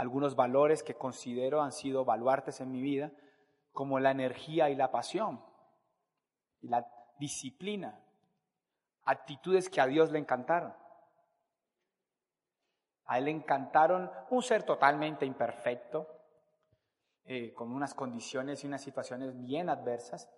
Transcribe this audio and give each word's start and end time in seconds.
algunos 0.00 0.34
valores 0.34 0.82
que 0.82 0.94
considero 0.94 1.60
han 1.60 1.72
sido 1.72 2.06
baluartes 2.06 2.62
en 2.62 2.72
mi 2.72 2.80
vida, 2.80 3.12
como 3.70 4.00
la 4.00 4.10
energía 4.10 4.70
y 4.70 4.74
la 4.74 4.90
pasión, 4.90 5.44
y 6.62 6.68
la 6.68 6.90
disciplina, 7.18 8.02
actitudes 9.04 9.68
que 9.68 9.78
a 9.78 9.86
Dios 9.86 10.10
le 10.10 10.18
encantaron. 10.18 10.74
A 13.04 13.18
él 13.18 13.26
le 13.26 13.30
encantaron 13.30 14.10
un 14.30 14.42
ser 14.42 14.62
totalmente 14.62 15.26
imperfecto, 15.26 16.08
eh, 17.26 17.52
con 17.52 17.70
unas 17.70 17.92
condiciones 17.92 18.64
y 18.64 18.68
unas 18.68 18.80
situaciones 18.80 19.38
bien 19.38 19.68
adversas, 19.68 20.30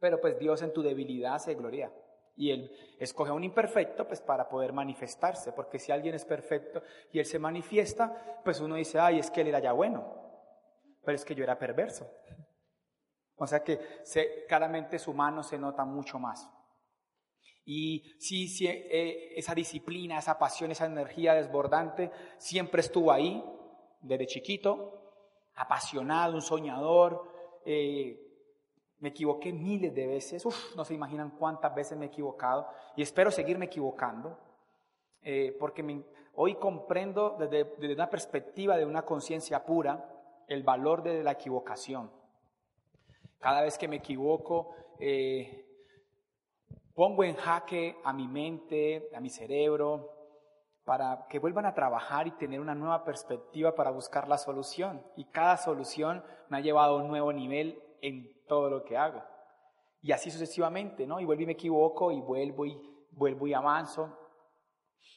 pero 0.00 0.20
pues 0.20 0.40
Dios 0.40 0.60
en 0.60 0.72
tu 0.72 0.82
debilidad 0.82 1.38
se 1.38 1.54
gloria. 1.54 1.92
Y 2.34 2.50
Él 2.50 2.70
escoge 2.98 3.30
a 3.30 3.34
un 3.34 3.44
imperfecto 3.44 4.06
pues 4.06 4.20
para 4.20 4.48
poder 4.48 4.72
manifestarse, 4.72 5.52
porque 5.52 5.78
si 5.78 5.92
alguien 5.92 6.14
es 6.14 6.24
perfecto 6.24 6.82
y 7.12 7.18
Él 7.18 7.26
se 7.26 7.38
manifiesta, 7.38 8.40
pues 8.44 8.60
uno 8.60 8.76
dice, 8.76 8.98
ay, 8.98 9.18
es 9.18 9.30
que 9.30 9.42
Él 9.42 9.48
era 9.48 9.58
ya 9.58 9.72
bueno, 9.72 10.04
pero 11.04 11.14
es 11.14 11.24
que 11.24 11.34
yo 11.34 11.44
era 11.44 11.58
perverso. 11.58 12.10
O 13.36 13.46
sea 13.46 13.62
que 13.62 13.80
se, 14.04 14.44
claramente 14.46 14.98
su 14.98 15.12
mano 15.12 15.42
se 15.42 15.58
nota 15.58 15.84
mucho 15.84 16.18
más. 16.18 16.48
Y 17.64 18.14
sí, 18.18 18.48
sí 18.48 18.66
eh, 18.66 19.32
esa 19.36 19.54
disciplina, 19.54 20.18
esa 20.18 20.38
pasión, 20.38 20.70
esa 20.70 20.86
energía 20.86 21.34
desbordante 21.34 22.10
siempre 22.38 22.80
estuvo 22.80 23.12
ahí, 23.12 23.44
desde 24.00 24.26
chiquito, 24.26 25.02
apasionado, 25.54 26.34
un 26.34 26.42
soñador. 26.42 27.30
Eh, 27.64 28.21
me 29.02 29.08
equivoqué 29.08 29.52
miles 29.52 29.92
de 29.92 30.06
veces, 30.06 30.46
no 30.76 30.84
se 30.84 30.94
imaginan 30.94 31.30
cuántas 31.30 31.74
veces 31.74 31.98
me 31.98 32.06
he 32.06 32.08
equivocado 32.08 32.68
y 32.94 33.02
espero 33.02 33.32
seguirme 33.32 33.66
equivocando, 33.66 34.38
eh, 35.22 35.56
porque 35.58 36.04
hoy 36.34 36.54
comprendo 36.54 37.36
desde, 37.36 37.64
desde 37.64 37.94
una 37.94 38.08
perspectiva 38.08 38.76
de 38.76 38.86
una 38.86 39.02
conciencia 39.02 39.66
pura 39.66 40.08
el 40.46 40.62
valor 40.62 41.02
de 41.02 41.24
la 41.24 41.32
equivocación. 41.32 42.12
Cada 43.40 43.62
vez 43.62 43.76
que 43.76 43.88
me 43.88 43.96
equivoco, 43.96 44.76
eh, 45.00 45.66
pongo 46.94 47.24
en 47.24 47.34
jaque 47.34 47.96
a 48.04 48.12
mi 48.12 48.28
mente, 48.28 49.10
a 49.16 49.20
mi 49.20 49.30
cerebro, 49.30 50.12
para 50.84 51.26
que 51.28 51.40
vuelvan 51.40 51.66
a 51.66 51.74
trabajar 51.74 52.28
y 52.28 52.32
tener 52.32 52.60
una 52.60 52.76
nueva 52.76 53.02
perspectiva 53.02 53.74
para 53.74 53.90
buscar 53.90 54.28
la 54.28 54.38
solución. 54.38 55.02
Y 55.16 55.24
cada 55.24 55.56
solución 55.56 56.22
me 56.48 56.58
ha 56.58 56.60
llevado 56.60 56.98
a 56.98 57.02
un 57.02 57.08
nuevo 57.08 57.32
nivel 57.32 57.82
en 58.02 58.44
todo 58.46 58.68
lo 58.68 58.84
que 58.84 58.98
hago. 58.98 59.22
Y 60.02 60.12
así 60.12 60.30
sucesivamente, 60.30 61.06
¿no? 61.06 61.20
Y 61.20 61.24
vuelvo 61.24 61.44
y 61.44 61.46
me 61.46 61.52
equivoco 61.52 62.12
y 62.12 62.20
vuelvo 62.20 62.66
y 62.66 62.78
vuelvo 63.12 63.46
y 63.46 63.54
avanzo. 63.54 64.18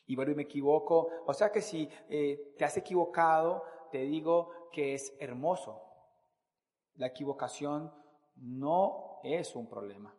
Y 0.06 0.16
vuelvo 0.16 0.32
y 0.32 0.36
me 0.36 0.44
equivoco. 0.44 1.10
O 1.26 1.34
sea 1.34 1.52
que 1.52 1.62
si 1.62 1.90
eh, 2.08 2.54
te 2.58 2.64
has 2.64 2.78
equivocado, 2.78 3.64
te 3.92 4.00
digo 4.00 4.70
que 4.72 4.94
es 4.94 5.14
hermoso. 5.20 5.82
La 6.96 7.08
equivocación 7.08 7.92
no 8.36 9.20
es 9.24 9.56
un 9.56 9.68
problema. 9.68 10.16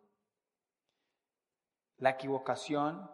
La 1.97 2.11
equivocación 2.11 3.09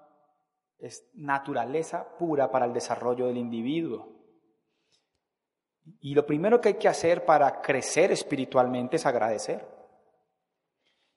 es 0.79 1.09
naturaleza 1.13 2.17
pura 2.17 2.51
para 2.51 2.65
el 2.65 2.73
desarrollo 2.73 3.27
del 3.27 3.37
individuo. 3.37 4.12
Y 6.00 6.14
lo 6.14 6.26
primero 6.26 6.62
que 6.62 6.70
hay 6.70 6.73
que 6.76 6.88
hacer 6.88 7.26
para 7.26 7.62
crecer 7.62 8.12
espiritualmente 8.12 8.95
es 8.95 9.06
agradecer. 9.06 9.67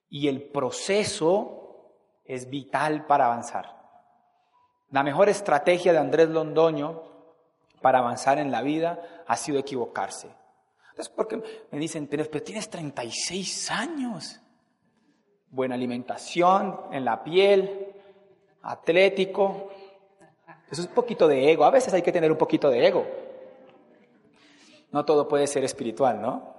Y 0.09 0.29
el 0.29 0.43
proceso 0.43 1.93
es 2.25 2.49
vital 2.49 3.07
para 3.07 3.27
avanzar. 3.27 3.77
La 4.91 5.03
mejor 5.03 5.29
estrategia 5.29 5.93
de 5.93 5.99
Andrés 5.99 6.29
Londoño 6.29 7.03
para 7.81 7.99
avanzar 7.99 8.39
en 8.39 8.51
la 8.51 8.63
vida 8.63 9.25
ha 9.27 9.37
sido 9.37 9.59
equivocarse. 9.59 10.29
Entonces, 10.91 11.13
porque 11.15 11.43
me 11.71 11.79
dicen, 11.79 12.07
pero 12.07 12.43
tienes 12.43 12.71
36 12.71 13.71
años. 13.71 14.41
Buena 15.49 15.75
alimentación 15.75 16.81
en 16.91 17.05
la 17.05 17.23
piel, 17.23 17.95
atlético. 18.63 19.69
Eso 20.71 20.83
es 20.83 20.89
un 20.89 20.95
poquito 20.95 21.29
de 21.29 21.53
ego. 21.53 21.65
A 21.65 21.71
veces 21.71 21.93
hay 21.93 22.03
que 22.03 22.13
tener 22.13 22.33
un 22.33 22.39
poquito 22.39 22.71
de 22.71 22.87
ego. 22.87 23.07
No 24.97 25.05
todo 25.05 25.29
puede 25.29 25.47
ser 25.47 25.63
espiritual, 25.63 26.23
¿no? 26.23 26.55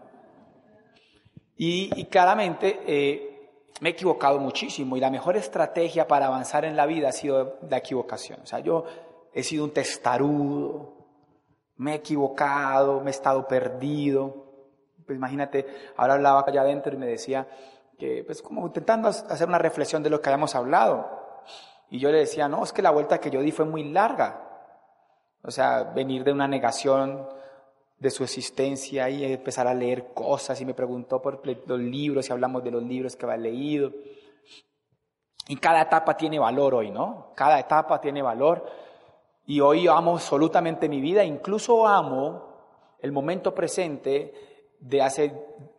Y, 1.55 2.05
claramente 2.05 2.81
eh, 2.85 3.49
me 3.81 3.89
he 3.89 3.91
equivocado 3.93 4.37
muchísimo 4.37 4.95
y 4.95 4.99
la 4.99 5.09
mejor 5.09 5.35
estrategia 5.37 6.07
para 6.07 6.27
avanzar 6.27 6.63
en 6.63 6.77
la 6.77 6.85
vida 6.85 7.09
ha 7.09 7.13
sido 7.13 7.57
la 7.67 7.77
equivocación. 7.77 8.41
O 8.43 8.45
sea, 8.45 8.59
yo 8.59 8.85
he 9.33 9.41
sido 9.41 9.63
un 9.63 9.71
testarudo, 9.71 11.07
me 11.77 11.93
he 11.93 11.95
equivocado, 11.95 13.01
me 13.01 13.09
he 13.09 13.09
estado 13.09 13.47
perdido. 13.47 14.45
Pues 15.03 15.17
imagínate, 15.17 15.65
ahora 15.95 16.13
hablaba 16.13 16.45
allá 16.45 16.61
adentro 16.61 16.93
y 16.93 16.97
me 16.97 17.07
decía 17.07 17.47
que, 17.97 18.23
pues 18.23 18.43
como 18.43 18.67
intentando 18.67 19.07
hacer 19.07 19.47
una 19.47 19.57
reflexión 19.57 20.03
de 20.03 20.11
lo 20.11 20.21
que 20.21 20.29
habíamos 20.29 20.53
hablado. 20.53 21.09
Y 21.89 21.97
yo 21.97 22.11
le 22.11 22.19
decía, 22.19 22.47
no, 22.47 22.63
es 22.63 22.71
que 22.71 22.83
la 22.83 22.91
vuelta 22.91 23.19
que 23.19 23.31
yo 23.31 23.41
di 23.41 23.51
fue 23.51 23.65
muy 23.65 23.83
larga. 23.85 24.43
O 25.41 25.49
sea, 25.49 25.85
venir 25.85 26.23
de 26.23 26.33
una 26.33 26.47
negación 26.47 27.35
de 28.00 28.12
su 28.12 28.24
existencia 28.24 29.09
y 29.09 29.24
empezar 29.24 29.68
a 29.68 29.74
leer 29.74 30.13
cosas 30.13 30.59
y 30.62 30.66
me 30.66 30.74
preguntó 30.74 31.22
por 31.22 31.41
los 31.46 31.80
libros 31.80 32.30
y 32.30 32.31
hablamos 32.31 32.63
de 32.63 32.72
los 32.72 32.84
libros 32.84 33.16
que 33.16 33.25
había 33.25 33.38
leído. 33.38 33.91
Y 35.47 35.56
cada 35.58 35.81
etapa 35.81 36.16
tiene 36.16 36.40
valor 36.40 36.75
hoy, 36.75 36.91
¿no? 36.91 37.31
Cada 37.35 37.59
etapa 37.59 38.00
tiene 38.00 38.22
valor 38.22 38.66
y 39.46 39.62
hoy 39.62 39.88
amo 39.88 40.12
absolutamente 40.13 40.90
mi 40.90 41.00
vida, 41.00 41.24
incluso 41.24 41.88
amo 41.88 42.47
el 43.00 43.12
momento 43.12 43.56
presente 43.56 44.75
de 44.79 45.02
hace 45.02 45.31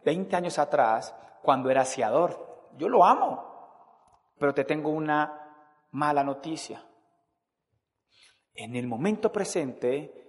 20 0.05 0.37
años 0.37 0.59
atrás, 0.59 1.15
cuando 1.43 1.71
era 1.71 1.83
aseador. 1.83 2.69
Yo 2.77 2.89
lo 2.89 3.05
amo, 3.05 3.45
pero 4.39 4.55
te 4.55 4.65
tengo 4.65 4.91
una 4.91 5.87
mala 5.93 6.25
noticia. 6.25 6.85
En 8.55 8.75
el 8.75 8.87
momento 8.87 9.31
presente 9.31 10.28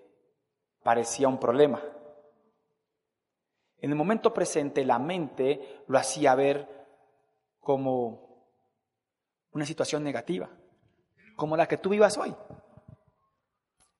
parecía 0.84 1.28
un 1.28 1.40
problema. 1.40 1.82
En 3.82 3.92
el 3.92 3.96
momento 3.96 4.34
presente 4.34 4.84
la 4.84 5.00
mente 5.00 5.84
lo 5.88 5.98
hacía 5.98 6.36
ver 6.36 6.68
como 7.60 8.30
una 9.52 9.66
situación 9.66 10.04
negativa, 10.04 10.50
como 11.36 11.56
la 11.56 11.68
que 11.68 11.78
tú 11.78 11.90
vivas 11.90 12.18
hoy. 12.18 12.36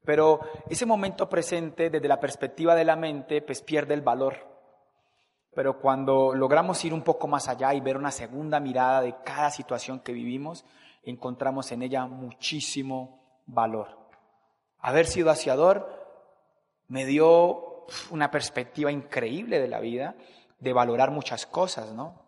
Pero 0.04 0.40
ese 0.70 0.86
momento 0.86 1.30
presente, 1.30 1.90
desde 1.90 2.08
la 2.08 2.20
perspectiva 2.20 2.76
de 2.76 2.86
la 2.86 2.96
mente, 2.96 3.42
pues 3.42 3.62
pierde 3.62 3.94
el 3.94 4.02
valor. 4.02 4.36
Pero 5.54 5.80
cuando 5.80 6.34
logramos 6.34 6.84
ir 6.86 6.94
un 6.94 7.04
poco 7.04 7.28
más 7.28 7.48
allá 7.48 7.74
y 7.74 7.82
ver 7.82 7.98
una 7.98 8.12
segunda 8.12 8.60
mirada 8.60 9.02
de 9.02 9.16
cada 9.24 9.52
situación 9.52 10.00
que 10.00 10.14
vivimos, 10.14 10.66
encontramos 11.04 11.72
en 11.72 11.84
ella 11.84 12.06
muchísimo 12.06 13.42
valor. 13.46 13.98
Haber 14.80 15.06
sido 15.06 15.30
aseador 15.30 15.99
me 16.90 17.06
dio 17.06 17.86
una 18.10 18.30
perspectiva 18.30 18.92
increíble 18.92 19.60
de 19.60 19.68
la 19.68 19.80
vida, 19.80 20.16
de 20.60 20.74
valorar 20.74 21.12
muchas 21.12 21.46
cosas, 21.46 21.94
¿no? 21.94 22.28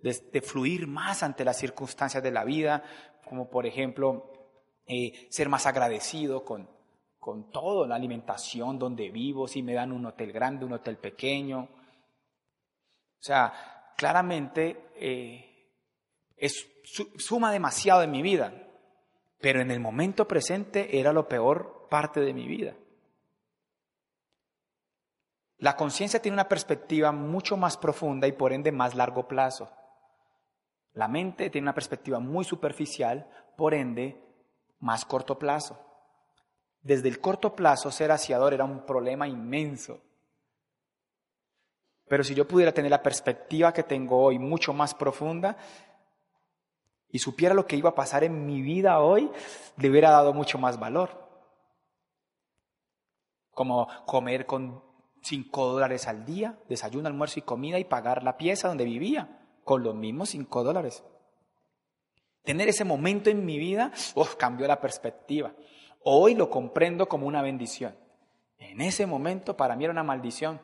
De, 0.00 0.40
fluir 0.40 0.86
más 0.86 1.24
ante 1.24 1.44
las 1.44 1.58
circunstancias 1.58 2.22
de 2.22 2.30
la 2.30 2.44
vida, 2.44 2.84
como 3.24 3.50
por 3.50 3.66
ejemplo 3.66 4.30
eh, 4.86 5.26
ser 5.30 5.48
más 5.48 5.66
agradecido 5.66 6.44
con, 6.44 6.68
con 7.18 7.50
todo, 7.50 7.88
la 7.88 7.96
alimentación, 7.96 8.78
donde 8.78 9.10
vivo, 9.10 9.48
si 9.48 9.62
me 9.62 9.74
dan 9.74 9.90
un 9.90 10.06
hotel 10.06 10.30
grande, 10.30 10.64
un 10.64 10.74
hotel 10.74 10.96
pequeño. 10.98 11.62
O 11.62 13.22
sea, 13.22 13.52
claramente 13.96 14.90
eh, 14.94 15.72
es, 16.36 16.68
suma 17.16 17.50
demasiado 17.50 18.02
en 18.04 18.12
mi 18.12 18.22
vida, 18.22 18.52
pero 19.40 19.60
en 19.60 19.72
el 19.72 19.80
momento 19.80 20.28
presente 20.28 21.00
era 21.00 21.12
lo 21.12 21.26
peor 21.26 21.88
parte 21.90 22.20
de 22.20 22.32
mi 22.32 22.46
vida. 22.46 22.76
La 25.58 25.76
conciencia 25.76 26.20
tiene 26.20 26.34
una 26.34 26.48
perspectiva 26.48 27.12
mucho 27.12 27.56
más 27.56 27.76
profunda 27.76 28.26
y 28.26 28.32
por 28.32 28.52
ende 28.52 28.72
más 28.72 28.94
largo 28.94 29.26
plazo. 29.26 29.70
La 30.92 31.08
mente 31.08 31.50
tiene 31.50 31.64
una 31.64 31.74
perspectiva 31.74 32.18
muy 32.18 32.44
superficial, 32.44 33.28
por 33.56 33.74
ende 33.74 34.22
más 34.80 35.04
corto 35.04 35.38
plazo. 35.38 35.78
Desde 36.82 37.08
el 37.08 37.20
corto 37.20 37.54
plazo, 37.54 37.90
ser 37.90 38.12
aseador 38.12 38.54
era 38.54 38.64
un 38.64 38.84
problema 38.84 39.26
inmenso. 39.26 40.00
Pero 42.08 42.22
si 42.22 42.34
yo 42.34 42.46
pudiera 42.46 42.72
tener 42.72 42.90
la 42.90 43.02
perspectiva 43.02 43.72
que 43.72 43.82
tengo 43.82 44.22
hoy, 44.22 44.38
mucho 44.38 44.72
más 44.72 44.94
profunda, 44.94 45.56
y 47.10 47.18
supiera 47.18 47.54
lo 47.54 47.66
que 47.66 47.76
iba 47.76 47.90
a 47.90 47.94
pasar 47.94 48.24
en 48.24 48.46
mi 48.46 48.62
vida 48.62 49.00
hoy, 49.00 49.30
le 49.78 49.90
hubiera 49.90 50.10
dado 50.10 50.32
mucho 50.32 50.58
más 50.58 50.78
valor. 50.78 51.10
Como 53.50 53.88
comer 54.04 54.44
con 54.44 54.82
cinco 55.26 55.66
dólares 55.66 56.06
al 56.06 56.24
día, 56.24 56.56
desayuno, 56.68 57.08
almuerzo 57.08 57.40
y 57.40 57.42
comida 57.42 57.78
y 57.78 57.84
pagar 57.84 58.22
la 58.22 58.36
pieza 58.36 58.68
donde 58.68 58.84
vivía, 58.84 59.40
con 59.64 59.82
los 59.82 59.94
mismos 59.94 60.30
cinco 60.30 60.62
dólares. 60.62 61.02
Tener 62.44 62.68
ese 62.68 62.84
momento 62.84 63.28
en 63.28 63.44
mi 63.44 63.58
vida, 63.58 63.90
cambió 64.38 64.68
la 64.68 64.80
perspectiva. 64.80 65.52
Hoy 66.04 66.36
lo 66.36 66.48
comprendo 66.48 67.08
como 67.08 67.26
una 67.26 67.42
bendición. 67.42 67.96
En 68.58 68.80
ese 68.80 69.04
momento 69.04 69.56
para 69.56 69.74
mí 69.74 69.82
era 69.82 69.92
una 69.92 70.04
maldición. 70.04 70.60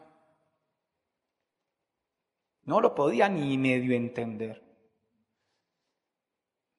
No 2.64 2.80
lo 2.80 2.94
podía 2.94 3.28
ni 3.28 3.58
medio 3.58 3.96
entender. 3.96 4.62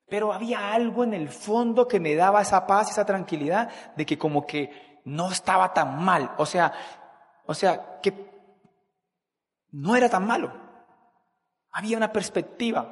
Pero 0.07 0.31
había 0.31 0.71
algo 0.71 1.03
en 1.03 1.13
el 1.13 1.27
fondo 1.27 1.85
que 1.85 1.99
me 1.99 2.15
daba 2.15 2.41
esa 2.41 2.65
paz, 2.65 2.91
esa 2.91 3.05
tranquilidad 3.05 3.69
de 3.97 4.05
que 4.05 4.17
como 4.17 4.45
que 4.45 5.01
no 5.03 5.29
estaba 5.31 5.73
tan 5.73 6.01
mal. 6.01 6.31
O 6.37 6.45
sea, 6.45 6.71
o 7.45 7.53
sea, 7.53 7.99
que 8.01 8.13
no 9.71 9.95
era 9.95 10.09
tan 10.09 10.25
malo. 10.25 10.53
Había 11.71 11.97
una 11.97 12.11
perspectiva. 12.11 12.91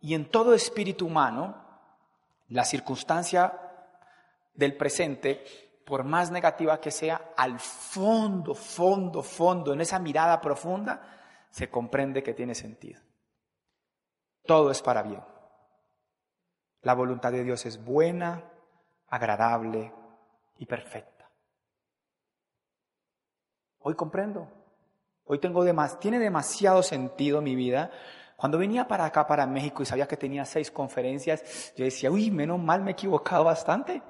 Y 0.00 0.14
en 0.14 0.30
todo 0.30 0.54
espíritu 0.54 1.06
humano, 1.06 1.64
la 2.48 2.64
circunstancia 2.64 3.52
del 4.54 4.76
presente, 4.76 5.44
por 5.84 6.04
más 6.04 6.30
negativa 6.30 6.80
que 6.80 6.90
sea, 6.90 7.32
al 7.36 7.60
fondo, 7.60 8.54
fondo, 8.54 9.22
fondo, 9.22 9.72
en 9.72 9.80
esa 9.80 9.98
mirada 9.98 10.40
profunda, 10.40 11.46
se 11.50 11.70
comprende 11.70 12.22
que 12.22 12.34
tiene 12.34 12.54
sentido. 12.54 13.00
Todo 14.44 14.70
es 14.70 14.82
para 14.82 15.02
bien. 15.02 15.22
La 16.82 16.94
voluntad 16.94 17.32
de 17.32 17.44
Dios 17.44 17.66
es 17.66 17.84
buena, 17.84 18.44
agradable 19.08 19.92
y 20.58 20.66
perfecta. 20.66 21.15
Hoy 23.88 23.94
comprendo. 23.94 24.48
Hoy 25.24 25.38
tengo 25.38 25.62
demas, 25.62 26.00
tiene 26.00 26.18
demasiado 26.18 26.82
sentido 26.82 27.40
mi 27.40 27.54
vida. 27.54 27.90
Cuando 28.36 28.58
venía 28.58 28.88
para 28.88 29.04
acá, 29.04 29.26
para 29.26 29.46
México, 29.46 29.82
y 29.82 29.86
sabía 29.86 30.08
que 30.08 30.16
tenía 30.16 30.44
seis 30.44 30.70
conferencias, 30.70 31.72
yo 31.76 31.84
decía, 31.84 32.10
uy, 32.10 32.30
menos 32.30 32.58
mal 32.58 32.82
me 32.82 32.90
he 32.90 32.92
equivocado 32.92 33.44
bastante. 33.44 34.02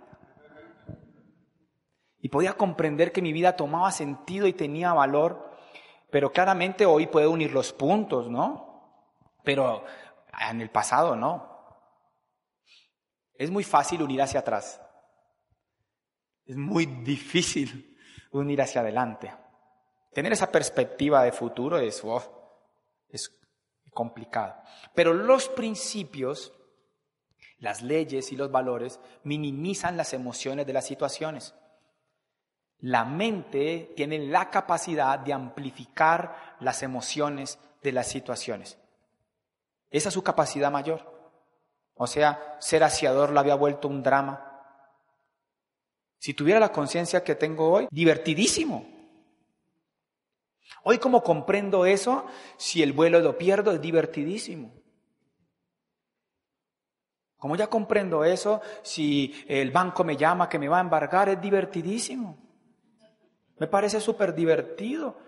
Y 2.21 2.29
podía 2.29 2.55
comprender 2.55 3.13
que 3.13 3.21
mi 3.21 3.33
vida 3.33 3.55
tomaba 3.55 3.93
sentido 3.93 4.47
y 4.47 4.53
tenía 4.53 4.95
valor 4.95 5.47
pero 6.11 6.33
claramente 6.33 6.87
hoy 6.87 7.07
puede 7.09 7.27
unir 7.27 7.53
los 7.53 7.73
puntos, 7.73 8.31
¿no? 8.31 9.13
Pero 9.43 9.85
en 10.51 10.61
el 10.61 10.71
pasado 10.71 11.17
no. 11.17 11.55
Es 13.35 13.51
muy 13.51 13.65
fácil 13.65 14.03
unir 14.03 14.23
hacia 14.23 14.41
atrás. 14.41 14.81
Es 16.47 16.57
muy 16.57 16.87
difícil 16.87 17.99
unir 18.31 18.63
hacia 18.63 18.81
adelante. 18.81 19.31
Tener 20.17 20.33
esa 20.33 20.51
perspectiva 20.51 21.23
de 21.23 21.31
futuro 21.31 21.79
es, 21.79 22.03
complicado. 23.93 24.55
Pero 24.95 25.13
los 25.13 25.51
principios, 25.51 26.55
las 27.59 27.83
leyes 27.83 28.33
y 28.33 28.37
los 28.37 28.51
valores 28.51 28.99
minimizan 29.25 29.99
las 29.99 30.15
emociones 30.15 30.67
de 30.67 30.73
las 30.73 30.87
situaciones. 30.87 31.55
La 32.79 33.05
mente 33.05 33.93
tiene 33.95 34.19
la 34.21 34.49
capacidad 34.49 35.19
de 35.19 35.35
amplificar 35.35 36.57
las 36.61 36.83
emociones 36.83 37.59
de 37.83 37.93
las 37.93 38.09
situaciones. 38.09 38.79
Esa 39.91 40.09
es 40.09 40.15
su 40.15 40.23
capacidad 40.23 40.71
mayor. 40.71 41.35
O 41.93 42.07
sea, 42.07 42.57
ser 42.59 42.85
asiador 42.85 43.33
lo 43.33 43.41
había 43.41 43.55
vuelto 43.55 43.87
un 43.87 44.03
drama. 44.03 44.63
Si 46.17 46.33
tuviera 46.33 46.59
la 46.59 46.73
conciencia 46.73 47.23
que 47.23 47.35
tengo 47.35 47.71
hoy, 47.71 47.89
divertidísimo. 47.91 48.96
Hoy 50.83 50.99
como 50.99 51.23
comprendo 51.23 51.87
eso, 51.87 52.27
si 52.57 52.83
el 52.83 52.93
vuelo 52.93 53.21
lo 53.21 53.37
pierdo, 53.39 53.73
es 53.73 53.81
divertidísimo. 53.81 54.73
Como 57.37 57.57
ya 57.57 57.67
comprendo 57.69 58.25
eso, 58.25 58.61
si 58.83 59.45
el 59.49 59.71
banco 59.71 60.05
me 60.05 60.17
llama 60.17 60.49
que 60.49 60.59
me 60.59 60.69
va 60.69 60.79
a 60.79 60.83
embargar, 60.83 61.29
es 61.29 61.41
divertidísimo. 61.41 62.39
Me 63.59 63.67
parece 63.67 64.01
súper 64.01 64.35
divertido. 64.35 65.19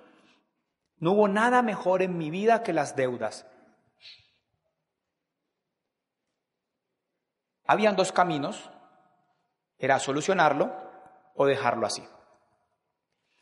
No 0.98 1.12
hubo 1.12 1.28
nada 1.28 1.62
mejor 1.62 2.02
en 2.02 2.18
mi 2.18 2.30
vida 2.30 2.62
que 2.62 2.72
las 2.72 2.96
deudas. 2.96 3.46
Habían 7.64 7.96
dos 7.96 8.12
caminos, 8.12 8.70
era 9.78 9.98
solucionarlo 9.98 10.72
o 11.34 11.46
dejarlo 11.46 11.86
así. 11.86 12.02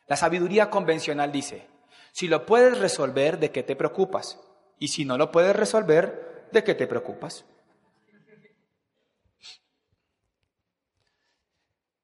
La 0.08 0.16
sabiduría 0.16 0.68
convencional 0.68 1.32
dice, 1.32 1.68
si 2.16 2.28
lo 2.28 2.46
puedes 2.46 2.78
resolver, 2.78 3.38
¿de 3.38 3.50
qué 3.50 3.62
te 3.62 3.76
preocupas? 3.76 4.40
Y 4.78 4.88
si 4.88 5.04
no 5.04 5.18
lo 5.18 5.30
puedes 5.30 5.54
resolver, 5.54 6.48
¿de 6.50 6.64
qué 6.64 6.74
te 6.74 6.86
preocupas? 6.86 7.44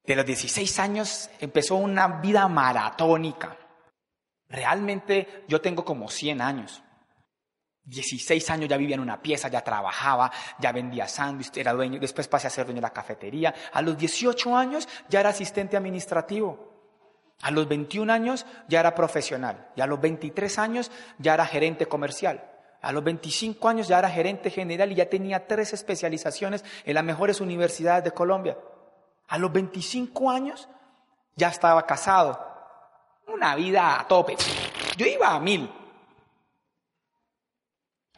De 0.03 0.15
los 0.15 0.23
16 0.23 0.77
años 0.77 1.31
empezó 1.39 1.77
una 1.77 2.19
vida 2.19 2.47
maratónica. 2.47 3.57
Realmente 4.49 5.45
yo 5.47 5.59
tengo 5.61 5.83
como 5.83 6.07
100 6.07 6.41
años. 6.41 6.83
16 7.85 8.51
años 8.51 8.69
ya 8.69 8.77
vivía 8.77 8.93
en 8.93 9.01
una 9.01 9.19
pieza, 9.19 9.47
ya 9.47 9.63
trabajaba, 9.63 10.31
ya 10.59 10.71
vendía 10.71 11.07
sándwiches, 11.07 11.57
era 11.57 11.73
dueño, 11.73 11.99
después 11.99 12.27
pasé 12.27 12.45
a 12.45 12.51
ser 12.51 12.65
dueño 12.65 12.81
de 12.81 12.87
la 12.87 12.93
cafetería. 12.93 13.55
A 13.71 13.81
los 13.81 13.97
18 13.97 14.55
años 14.55 14.87
ya 15.09 15.21
era 15.21 15.29
asistente 15.29 15.75
administrativo. 15.75 16.72
A 17.43 17.51
los 17.51 17.67
21 17.67 18.11
años 18.11 18.45
ya 18.69 18.79
era 18.79 18.95
profesional. 18.95 19.67
Y 19.75 19.81
a 19.81 19.85
los 19.85 19.99
23 19.99 20.59
años 20.59 20.89
ya 21.17 21.33
era 21.33 21.45
gerente 21.45 21.87
comercial. 21.87 22.41
A 22.81 22.93
los 22.93 23.03
25 23.03 23.67
años 23.67 23.89
ya 23.89 23.99
era 23.99 24.09
gerente 24.09 24.49
general 24.49 24.93
y 24.93 24.95
ya 24.95 25.09
tenía 25.09 25.45
tres 25.45 25.73
especializaciones 25.73 26.63
en 26.85 26.93
las 26.93 27.03
mejores 27.03 27.41
universidades 27.41 28.05
de 28.05 28.11
Colombia. 28.11 28.57
A 29.27 29.37
los 29.37 29.51
25 29.51 30.31
años 30.31 30.69
ya 31.35 31.49
estaba 31.49 31.85
casado. 31.85 32.39
Una 33.27 33.55
vida 33.55 33.99
a 33.99 34.07
tope. 34.07 34.37
Yo 34.95 35.05
iba 35.05 35.27
a 35.27 35.39
mil. 35.41 35.69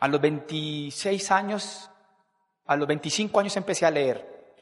A 0.01 0.07
los 0.07 0.21
26 0.21 1.31
años, 1.31 1.89
a 2.67 2.75
los 2.75 2.87
25 2.87 3.39
años 3.39 3.57
empecé 3.57 3.87
a 3.87 3.91
leer. 3.91 4.53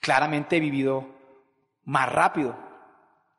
Claramente 0.00 0.56
he 0.56 0.60
vivido 0.60 1.06
más 1.84 2.10
rápido. 2.10 2.73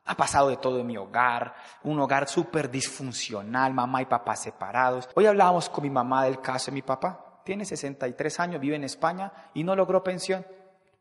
Ha 0.06 0.16
pasado 0.16 0.48
de 0.48 0.56
todo 0.56 0.78
en 0.78 0.86
mi 0.86 0.96
hogar, 0.96 1.54
un 1.82 1.98
hogar 1.98 2.28
súper 2.28 2.70
disfuncional, 2.70 3.74
mamá 3.74 4.02
y 4.02 4.06
papá 4.06 4.36
separados. 4.36 5.08
Hoy 5.14 5.26
hablábamos 5.26 5.68
con 5.68 5.82
mi 5.82 5.90
mamá 5.90 6.24
del 6.24 6.40
caso 6.40 6.70
de 6.70 6.76
mi 6.76 6.82
papá. 6.82 7.40
Tiene 7.44 7.64
63 7.64 8.40
años, 8.40 8.60
vive 8.60 8.76
en 8.76 8.84
España 8.84 9.32
y 9.54 9.64
no 9.64 9.74
logró 9.74 10.02
pensión. 10.02 10.46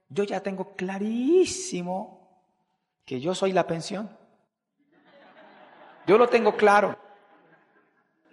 Yo 0.10 0.24
ya 0.24 0.42
tengo 0.42 0.76
clarísimo 0.76 2.30
que 3.06 3.20
yo 3.20 3.36
soy 3.36 3.52
la 3.52 3.68
pensión. 3.68 4.10
Yo 6.08 6.18
lo 6.18 6.28
tengo 6.28 6.56
claro. 6.56 6.98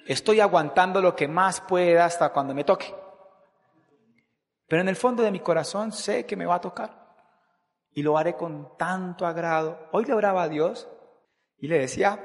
Estoy 0.06 0.40
aguantando 0.40 1.00
lo 1.00 1.14
que 1.14 1.28
más 1.28 1.60
pueda 1.60 2.06
hasta 2.06 2.30
cuando 2.30 2.54
me 2.54 2.64
toque. 2.64 2.94
Pero 4.66 4.82
en 4.82 4.88
el 4.88 4.96
fondo 4.96 5.22
de 5.22 5.30
mi 5.30 5.40
corazón 5.40 5.92
sé 5.92 6.24
que 6.24 6.36
me 6.36 6.46
va 6.46 6.56
a 6.56 6.60
tocar. 6.60 7.01
Y 7.94 8.02
lo 8.02 8.16
haré 8.16 8.36
con 8.36 8.76
tanto 8.76 9.26
agrado. 9.26 9.88
Hoy 9.92 10.04
le 10.04 10.14
oraba 10.14 10.44
a 10.44 10.48
Dios 10.48 10.88
y 11.58 11.68
le 11.68 11.78
decía 11.78 12.20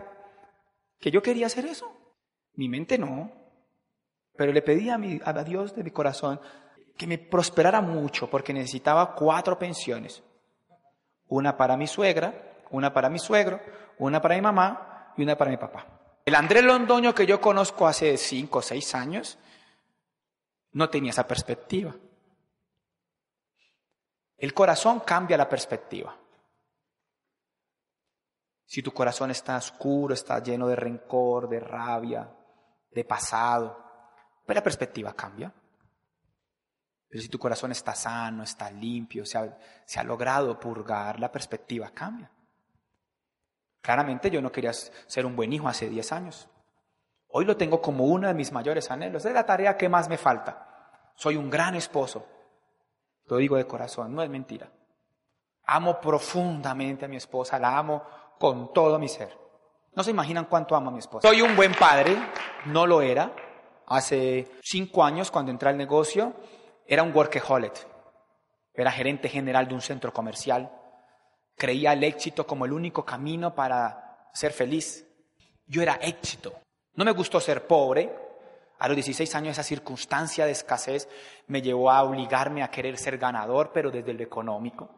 que 1.00 1.12
yo 1.12 1.22
quería 1.22 1.48
hacer 1.48 1.66
eso. 1.66 1.92
Mi 2.54 2.70
mente 2.70 2.98
no. 2.98 3.32
Pero 4.36 4.54
le 4.54 4.62
pedí 4.62 4.90
a, 4.90 4.98
mi, 4.98 5.20
a 5.24 5.34
Dios 5.44 5.76
de 5.76 5.84
mi 5.84 5.92
corazón 5.92 6.40
que 6.98 7.08
me 7.08 7.18
prosperara 7.18 7.82
mucho 7.82 8.30
porque 8.30 8.54
necesitaba 8.54 9.14
cuatro 9.14 9.58
pensiones. 9.60 10.24
Una 11.28 11.58
para 11.58 11.78
mi 11.78 11.88
suegra, 11.88 12.64
una 12.72 12.94
para 12.94 13.10
mi 13.10 13.20
suegro, 13.20 13.60
una 14.00 14.22
para 14.22 14.36
mi 14.36 14.42
mamá 14.42 15.14
y 15.18 15.24
una 15.24 15.38
para 15.38 15.52
mi 15.52 15.58
papá. 15.58 15.86
El 16.26 16.36
Andrés 16.36 16.64
Londoño 16.64 17.14
que 17.14 17.26
yo 17.26 17.40
conozco 17.40 17.88
hace 17.88 18.18
cinco 18.18 18.60
o 18.60 18.62
seis 18.62 18.94
años 18.96 19.38
no 20.74 20.90
tenía 20.90 21.12
esa 21.12 21.28
perspectiva. 21.28 21.96
El 24.38 24.54
corazón 24.54 25.00
cambia 25.02 25.38
la 25.38 25.50
perspectiva. 25.50 26.16
Si 28.66 28.84
tu 28.84 28.94
corazón 28.94 29.32
está 29.32 29.58
oscuro, 29.58 30.14
está 30.14 30.40
lleno 30.44 30.68
de 30.68 30.76
rencor, 30.76 31.50
de 31.50 31.60
rabia, 31.60 32.30
de 32.92 33.06
pasado, 33.06 33.84
pues 34.46 34.56
la 34.56 34.64
perspectiva 34.64 35.14
cambia. 35.14 35.54
Pero 37.10 37.22
si 37.22 37.30
tu 37.30 37.40
corazón 37.40 37.72
está 37.72 37.96
sano, 37.96 38.44
está 38.44 38.70
limpio, 38.70 39.26
se 39.26 39.38
ha, 39.38 39.58
se 39.86 40.00
ha 40.00 40.04
logrado 40.04 40.60
purgar, 40.60 41.20
la 41.20 41.32
perspectiva 41.32 41.90
cambia. 41.92 42.30
Claramente 43.82 44.30
yo 44.30 44.42
no 44.42 44.52
quería 44.52 44.74
ser 44.74 45.26
un 45.26 45.36
buen 45.36 45.54
hijo 45.54 45.70
hace 45.70 45.88
10 45.90 46.12
años. 46.12 46.50
Hoy 47.30 47.46
lo 47.46 47.56
tengo 47.56 47.82
como 47.82 48.06
uno 48.06 48.28
de 48.28 48.34
mis 48.34 48.52
mayores 48.52 48.92
anhelos. 48.92 49.26
Es 49.26 49.34
la 49.34 49.46
tarea 49.46 49.78
que 49.78 49.90
más 49.90 50.10
me 50.10 50.18
falta. 50.18 51.14
Soy 51.16 51.38
un 51.38 51.50
gran 51.50 51.76
esposo. 51.76 52.28
Lo 53.28 53.38
digo 53.38 53.58
de 53.58 53.68
corazón, 53.68 54.16
no 54.16 54.24
es 54.24 54.30
mentira. 54.30 54.70
Amo 55.66 56.00
profundamente 56.00 57.06
a 57.06 57.08
mi 57.08 57.18
esposa, 57.18 57.60
la 57.60 57.78
amo 57.78 58.04
con 58.40 58.74
todo 58.74 58.98
mi 58.98 59.10
ser. 59.10 59.38
No 59.94 60.04
se 60.04 60.12
imaginan 60.12 60.46
cuánto 60.46 60.76
amo 60.76 60.90
a 60.90 60.94
mi 60.94 61.00
esposa. 61.00 61.28
Soy 61.28 61.42
un 61.42 61.56
buen 61.56 61.74
padre, 61.74 62.16
no 62.66 62.86
lo 62.86 63.02
era. 63.02 63.34
Hace 63.88 64.48
cinco 64.62 65.04
años, 65.04 65.32
cuando 65.32 65.52
entré 65.52 65.70
al 65.70 65.78
negocio, 65.78 66.34
era 66.86 67.04
un 67.04 67.14
workaholic. 67.14 67.88
Era 68.74 68.92
gerente 68.92 69.28
general 69.28 69.68
de 69.68 69.74
un 69.74 69.82
centro 69.82 70.14
comercial. 70.14 70.72
Creía 71.56 71.94
el 71.94 72.04
éxito 72.04 72.46
como 72.46 72.66
el 72.66 72.74
único 72.74 73.04
camino 73.04 73.56
para 73.56 74.30
ser 74.34 74.52
feliz. 74.52 75.06
Yo 75.66 75.82
era 75.82 75.96
éxito. 75.96 76.54
No 76.94 77.04
me 77.04 77.12
gustó 77.12 77.40
ser 77.40 77.66
pobre. 77.66 78.27
A 78.80 78.88
los 78.88 78.96
16 78.96 79.34
años 79.36 79.54
esa 79.54 79.64
circunstancia 79.64 80.46
de 80.46 80.52
escasez 80.52 81.10
me 81.48 81.62
llevó 81.62 81.90
a 81.90 82.04
obligarme 82.04 82.62
a 82.62 82.70
querer 82.70 82.98
ser 82.98 83.18
ganador, 83.18 83.72
pero 83.74 83.90
desde 83.90 84.14
lo 84.14 84.24
económico. 84.24 84.90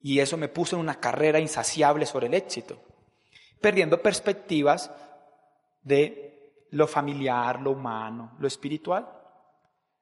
Y 0.00 0.18
eso 0.18 0.36
me 0.36 0.48
puso 0.48 0.74
en 0.74 0.80
una 0.80 0.98
carrera 0.98 1.38
insaciable 1.38 2.06
sobre 2.06 2.26
el 2.26 2.34
éxito, 2.34 2.82
perdiendo 3.60 4.02
perspectivas 4.02 4.90
de 5.82 6.66
lo 6.70 6.88
familiar, 6.88 7.60
lo 7.60 7.70
humano, 7.70 8.34
lo 8.40 8.48
espiritual. 8.48 9.08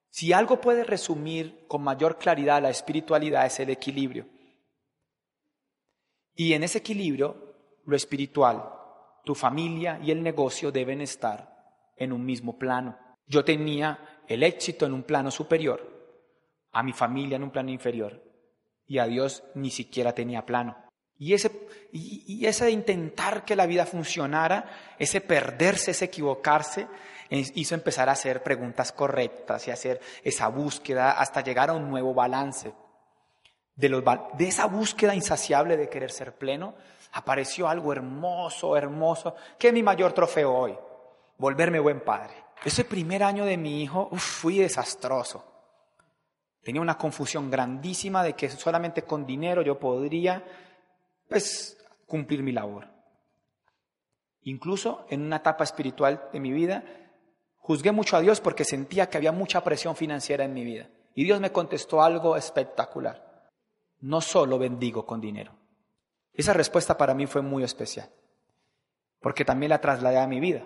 Si 0.08 0.32
algo 0.32 0.58
puede 0.60 0.84
resumir 0.84 1.66
con 1.68 1.82
mayor 1.82 2.16
claridad 2.16 2.62
la 2.62 2.70
espiritualidad 2.70 3.44
es 3.44 3.60
el 3.60 3.70
equilibrio. 3.70 4.26
Y 6.34 6.54
en 6.54 6.62
ese 6.62 6.78
equilibrio, 6.78 7.54
lo 7.84 7.94
espiritual, 7.94 8.72
tu 9.24 9.34
familia 9.34 10.00
y 10.02 10.10
el 10.10 10.22
negocio 10.22 10.72
deben 10.72 11.02
estar 11.02 11.49
en 12.00 12.12
un 12.12 12.24
mismo 12.24 12.58
plano. 12.58 12.98
Yo 13.26 13.44
tenía 13.44 14.22
el 14.26 14.42
éxito 14.42 14.86
en 14.86 14.94
un 14.94 15.04
plano 15.04 15.30
superior, 15.30 15.88
a 16.72 16.82
mi 16.82 16.92
familia 16.92 17.36
en 17.36 17.44
un 17.44 17.50
plano 17.50 17.70
inferior, 17.70 18.20
y 18.86 18.98
a 18.98 19.06
Dios 19.06 19.44
ni 19.54 19.70
siquiera 19.70 20.12
tenía 20.12 20.44
plano. 20.44 20.76
Y 21.16 21.34
ese, 21.34 21.68
y, 21.92 22.46
ese 22.46 22.70
intentar 22.70 23.44
que 23.44 23.54
la 23.54 23.66
vida 23.66 23.84
funcionara, 23.84 24.94
ese 24.98 25.20
perderse, 25.20 25.90
ese 25.90 26.06
equivocarse, 26.06 26.88
hizo 27.28 27.74
empezar 27.74 28.08
a 28.08 28.12
hacer 28.12 28.42
preguntas 28.42 28.90
correctas 28.90 29.68
y 29.68 29.70
hacer 29.70 30.00
esa 30.24 30.48
búsqueda 30.48 31.12
hasta 31.12 31.42
llegar 31.42 31.68
a 31.68 31.74
un 31.74 31.90
nuevo 31.90 32.14
balance. 32.14 32.72
De, 33.76 33.88
los, 33.90 34.02
de 34.38 34.48
esa 34.48 34.66
búsqueda 34.66 35.14
insaciable 35.14 35.76
de 35.76 35.90
querer 35.90 36.10
ser 36.10 36.36
pleno, 36.36 36.74
apareció 37.12 37.68
algo 37.68 37.92
hermoso, 37.92 38.76
hermoso, 38.76 39.36
que 39.58 39.68
es 39.68 39.74
mi 39.74 39.82
mayor 39.82 40.12
trofeo 40.12 40.54
hoy, 40.54 40.78
volverme 41.40 41.80
buen 41.80 42.00
padre. 42.00 42.34
Ese 42.62 42.84
primer 42.84 43.22
año 43.22 43.46
de 43.46 43.56
mi 43.56 43.82
hijo 43.82 44.10
fui 44.12 44.58
desastroso. 44.58 45.42
Tenía 46.62 46.82
una 46.82 46.98
confusión 46.98 47.50
grandísima 47.50 48.22
de 48.22 48.34
que 48.34 48.50
solamente 48.50 49.02
con 49.02 49.24
dinero 49.24 49.62
yo 49.62 49.78
podría 49.78 50.44
pues 51.26 51.78
cumplir 52.06 52.42
mi 52.42 52.52
labor. 52.52 52.88
Incluso 54.42 55.06
en 55.08 55.22
una 55.22 55.36
etapa 55.36 55.64
espiritual 55.64 56.28
de 56.30 56.40
mi 56.40 56.52
vida, 56.52 56.84
juzgué 57.56 57.90
mucho 57.90 58.16
a 58.18 58.20
Dios 58.20 58.40
porque 58.42 58.64
sentía 58.64 59.08
que 59.08 59.16
había 59.16 59.32
mucha 59.32 59.64
presión 59.64 59.96
financiera 59.96 60.44
en 60.44 60.52
mi 60.52 60.64
vida. 60.64 60.90
Y 61.14 61.24
Dios 61.24 61.40
me 61.40 61.52
contestó 61.52 62.02
algo 62.02 62.36
espectacular. 62.36 63.48
No 64.00 64.20
solo 64.20 64.58
bendigo 64.58 65.06
con 65.06 65.20
dinero. 65.20 65.52
Esa 66.34 66.52
respuesta 66.52 66.98
para 66.98 67.14
mí 67.14 67.26
fue 67.26 67.42
muy 67.42 67.64
especial, 67.64 68.10
porque 69.20 69.44
también 69.44 69.70
la 69.70 69.80
trasladé 69.80 70.18
a 70.18 70.26
mi 70.26 70.40
vida. 70.40 70.64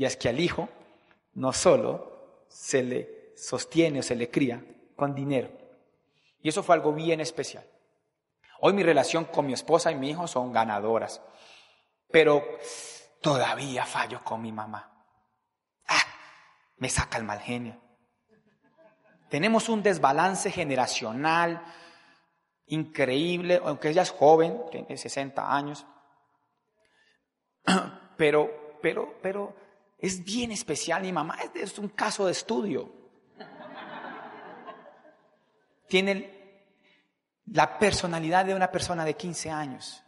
Y 0.00 0.06
es 0.06 0.16
que 0.16 0.30
al 0.30 0.40
hijo 0.40 0.66
no 1.34 1.52
solo 1.52 2.46
se 2.48 2.82
le 2.82 3.34
sostiene 3.36 3.98
o 4.00 4.02
se 4.02 4.16
le 4.16 4.30
cría 4.30 4.64
con 4.96 5.14
dinero. 5.14 5.50
Y 6.40 6.48
eso 6.48 6.62
fue 6.62 6.74
algo 6.74 6.94
bien 6.94 7.20
especial. 7.20 7.66
Hoy 8.60 8.72
mi 8.72 8.82
relación 8.82 9.26
con 9.26 9.44
mi 9.44 9.52
esposa 9.52 9.92
y 9.92 9.96
mi 9.96 10.08
hijo 10.08 10.26
son 10.26 10.54
ganadoras, 10.54 11.20
pero 12.10 12.42
todavía 13.20 13.84
fallo 13.84 14.24
con 14.24 14.40
mi 14.40 14.52
mamá. 14.52 14.90
Ah, 15.86 16.06
me 16.78 16.88
saca 16.88 17.18
el 17.18 17.24
mal 17.24 17.40
genio. 17.40 17.78
Tenemos 19.28 19.68
un 19.68 19.82
desbalance 19.82 20.50
generacional 20.50 21.62
increíble, 22.64 23.60
aunque 23.62 23.90
ella 23.90 24.00
es 24.00 24.12
joven, 24.12 24.62
tiene 24.70 24.96
60 24.96 25.54
años, 25.54 25.84
pero, 28.16 28.78
pero, 28.80 29.18
pero 29.20 29.68
es 30.00 30.24
bien 30.24 30.50
especial. 30.52 31.02
Mi 31.02 31.12
mamá 31.12 31.36
es 31.54 31.78
un 31.78 31.88
caso 31.90 32.26
de 32.26 32.32
estudio. 32.32 32.90
Tiene 35.86 36.40
la 37.46 37.78
personalidad 37.78 38.44
de 38.44 38.54
una 38.54 38.70
persona 38.70 39.04
de 39.04 39.14
15 39.14 39.50
años. 39.50 40.02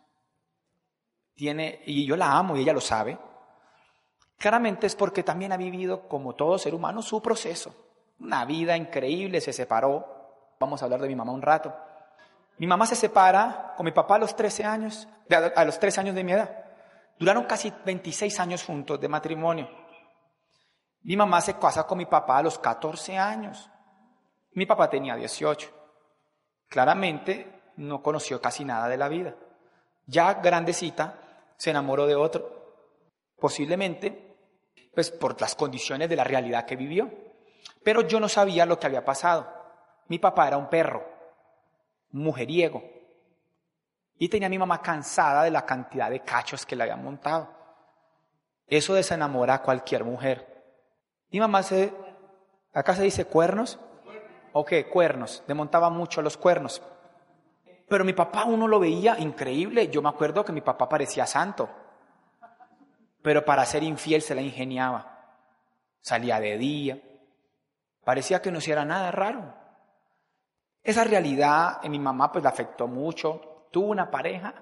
Tiene, 1.34 1.82
y 1.87 2.06
yo 2.06 2.16
la 2.16 2.32
amo 2.32 2.56
y 2.56 2.61
ella 2.61 2.72
lo 2.72 2.80
sabe. 2.80 3.18
Claramente 4.38 4.87
es 4.87 4.94
porque 4.94 5.22
también 5.22 5.52
ha 5.52 5.56
vivido, 5.56 6.08
como 6.08 6.34
todo 6.34 6.58
ser 6.58 6.75
humano, 6.75 7.02
su 7.02 7.20
proceso. 7.20 7.75
Una 8.20 8.44
vida 8.44 8.76
increíble, 8.76 9.40
se 9.40 9.52
separó. 9.52 10.54
Vamos 10.58 10.80
a 10.80 10.84
hablar 10.84 11.00
de 11.00 11.08
mi 11.08 11.16
mamá 11.16 11.32
un 11.32 11.42
rato. 11.42 11.75
Mi 12.58 12.66
mamá 12.66 12.87
se 12.87 12.94
separa 12.94 13.75
con 13.76 13.84
mi 13.84 13.92
papá 13.92 14.16
a 14.16 14.20
los 14.20 14.37
13 14.37 14.64
años, 14.64 15.08
a 15.56 15.64
los 15.64 15.78
13 15.78 16.00
años 16.00 16.14
de 16.14 16.25
mi 16.25 16.32
edad. 16.32 16.64
Duraron 17.18 17.44
casi 17.44 17.72
26 17.84 18.38
años 18.40 18.64
juntos 18.64 19.00
de 19.00 19.08
matrimonio. 19.08 19.82
Mi 21.04 21.16
mamá 21.16 21.40
se 21.40 21.59
casa 21.59 21.87
con 21.87 21.99
mi 21.99 22.06
papá 22.06 22.38
a 22.38 22.42
los 22.42 22.59
14 22.59 23.16
años. 23.18 23.68
Mi 24.52 24.66
papá 24.66 24.88
tenía 24.88 25.16
18 25.16 25.82
claramente 26.73 27.75
no 27.76 28.02
conoció 28.02 28.40
casi 28.40 28.64
nada 28.64 28.88
de 28.88 28.97
la 28.97 29.09
vida. 29.09 29.35
Ya 30.06 30.32
grandecita 30.35 31.18
se 31.59 31.68
enamoró 31.68 32.06
de 32.06 32.14
otro, 32.14 32.88
posiblemente 33.38 34.38
pues 34.94 35.11
por 35.11 35.38
las 35.38 35.54
condiciones 35.54 36.09
de 36.09 36.16
la 36.16 36.25
realidad 36.25 36.64
que 36.64 36.76
vivió. 36.76 37.11
Pero 37.85 38.00
yo 38.09 38.18
no 38.18 38.28
sabía 38.28 38.64
lo 38.64 38.78
que 38.78 38.87
había 38.87 39.04
pasado. 39.04 39.47
Mi 40.09 40.18
papá 40.18 40.49
era 40.49 40.56
un 40.56 40.68
perro, 40.68 41.04
mujeriego, 42.11 42.82
y 44.18 44.28
tenía 44.28 44.47
a 44.47 44.50
mi 44.50 44.59
mamá 44.59 44.80
cansada 44.80 45.44
de 45.44 45.50
la 45.50 45.66
cantidad 45.66 46.11
de 46.11 46.21
cachos 46.21 46.64
que 46.64 46.75
le 46.75 46.85
habían 46.85 47.04
montado. 47.04 47.50
Eso 48.66 48.94
desenamora 48.94 49.54
a 49.54 49.62
cualquier 49.62 50.04
mujer. 50.04 50.51
Mi 51.33 51.41
mamá 51.41 51.62
se, 51.62 51.93
acá 52.73 52.95
se 52.95 53.03
dice 53.03 53.25
cuernos, 53.25 53.79
Ok, 54.55 54.73
cuernos, 54.91 55.43
le 55.47 55.55
montaba 55.55 55.89
mucho 55.89 56.21
los 56.21 56.37
cuernos. 56.37 56.83
Pero 57.89 58.05
mi 58.05 58.12
papá 58.12 58.45
uno 58.45 58.69
lo 58.69 58.79
veía 58.79 59.19
increíble. 59.19 59.89
Yo 59.89 60.03
me 60.03 60.11
acuerdo 60.11 60.45
que 60.45 60.53
mi 60.53 60.61
papá 60.61 60.89
parecía 60.89 61.27
santo. 61.27 61.71
Pero 63.23 63.45
para 63.45 63.65
ser 63.65 63.83
infiel 63.83 64.21
se 64.21 64.35
la 64.35 64.43
ingeniaba. 64.43 65.37
Salía 66.01 66.39
de 66.39 66.59
día. 66.59 67.01
Parecía 68.05 68.43
que 68.43 68.51
no 68.51 68.59
hiciera 68.59 68.85
nada 68.85 69.11
raro. 69.11 69.55
Esa 70.83 71.05
realidad 71.05 71.79
en 71.83 71.93
mi 71.93 71.99
mamá 71.99 72.31
pues 72.31 72.45
la 72.45 72.51
afectó 72.51 72.87
mucho. 72.89 73.67
Tuvo 73.71 73.87
una 73.87 74.11
pareja 74.11 74.55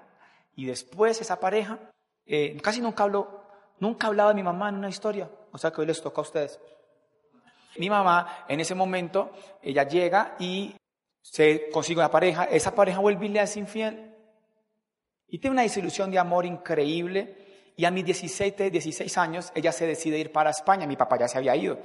y 0.55 0.65
después 0.65 1.19
esa 1.19 1.39
pareja 1.39 1.79
eh, 2.25 2.55
casi 2.61 2.79
nunca 2.79 3.03
habló, 3.03 3.43
nunca 3.79 4.07
hablaba 4.07 4.29
de 4.29 4.35
mi 4.35 4.43
mamá 4.43 4.69
en 4.69 4.75
una 4.75 4.89
historia. 4.89 5.29
O 5.51 5.57
sea 5.57 5.71
que 5.71 5.81
hoy 5.81 5.87
les 5.87 6.01
toca 6.01 6.21
a 6.21 6.23
ustedes. 6.23 6.59
Mi 7.77 7.89
mamá, 7.89 8.45
en 8.47 8.59
ese 8.59 8.75
momento, 8.75 9.31
ella 9.61 9.87
llega 9.87 10.35
y 10.39 10.75
se 11.21 11.69
consigue 11.69 11.99
una 11.99 12.11
pareja, 12.11 12.45
esa 12.45 12.73
pareja 12.73 12.99
vuelve 12.99 13.27
y 13.27 13.29
le 13.29 13.39
hace 13.39 13.59
infiel. 13.59 14.15
Y 15.27 15.39
tiene 15.39 15.53
una 15.53 15.61
desilusión 15.61 16.11
de 16.11 16.19
amor 16.19 16.45
increíble. 16.45 17.37
Y 17.77 17.85
a 17.85 17.91
mis 17.91 18.03
17, 18.03 18.69
16 18.69 19.17
años, 19.17 19.51
ella 19.55 19.71
se 19.71 19.87
decide 19.87 20.19
ir 20.19 20.31
para 20.31 20.49
España. 20.49 20.85
Mi 20.85 20.97
papá 20.97 21.17
ya 21.17 21.27
se 21.27 21.37
había 21.37 21.55
ido. 21.55 21.79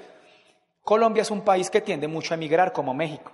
Colombia 0.83 1.23
es 1.23 1.31
un 1.31 1.43
país 1.43 1.71
que 1.71 1.81
tiende 1.81 2.09
mucho 2.09 2.35
a 2.35 2.37
emigrar, 2.37 2.73
como 2.73 2.93
México. 2.93 3.33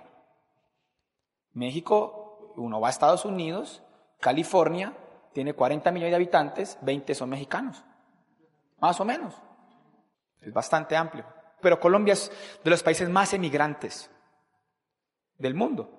México, 1.53 2.53
uno 2.55 2.79
va 2.79 2.87
a 2.87 2.91
Estados 2.91 3.25
Unidos, 3.25 3.81
California, 4.19 4.95
tiene 5.33 5.53
40 5.53 5.91
millones 5.91 6.11
de 6.11 6.15
habitantes, 6.15 6.77
20 6.81 7.15
son 7.15 7.29
mexicanos. 7.29 7.83
Más 8.79 8.99
o 8.99 9.05
menos. 9.05 9.35
Es 10.45 10.53
bastante 10.53 10.95
amplio 10.95 11.25
pero 11.63 11.79
Colombia 11.79 12.13
es 12.13 12.31
de 12.63 12.69
los 12.69 12.83
países 12.83 13.09
más 13.09 13.33
emigrantes 13.33 14.11
del 15.39 15.55
mundo. 15.55 15.89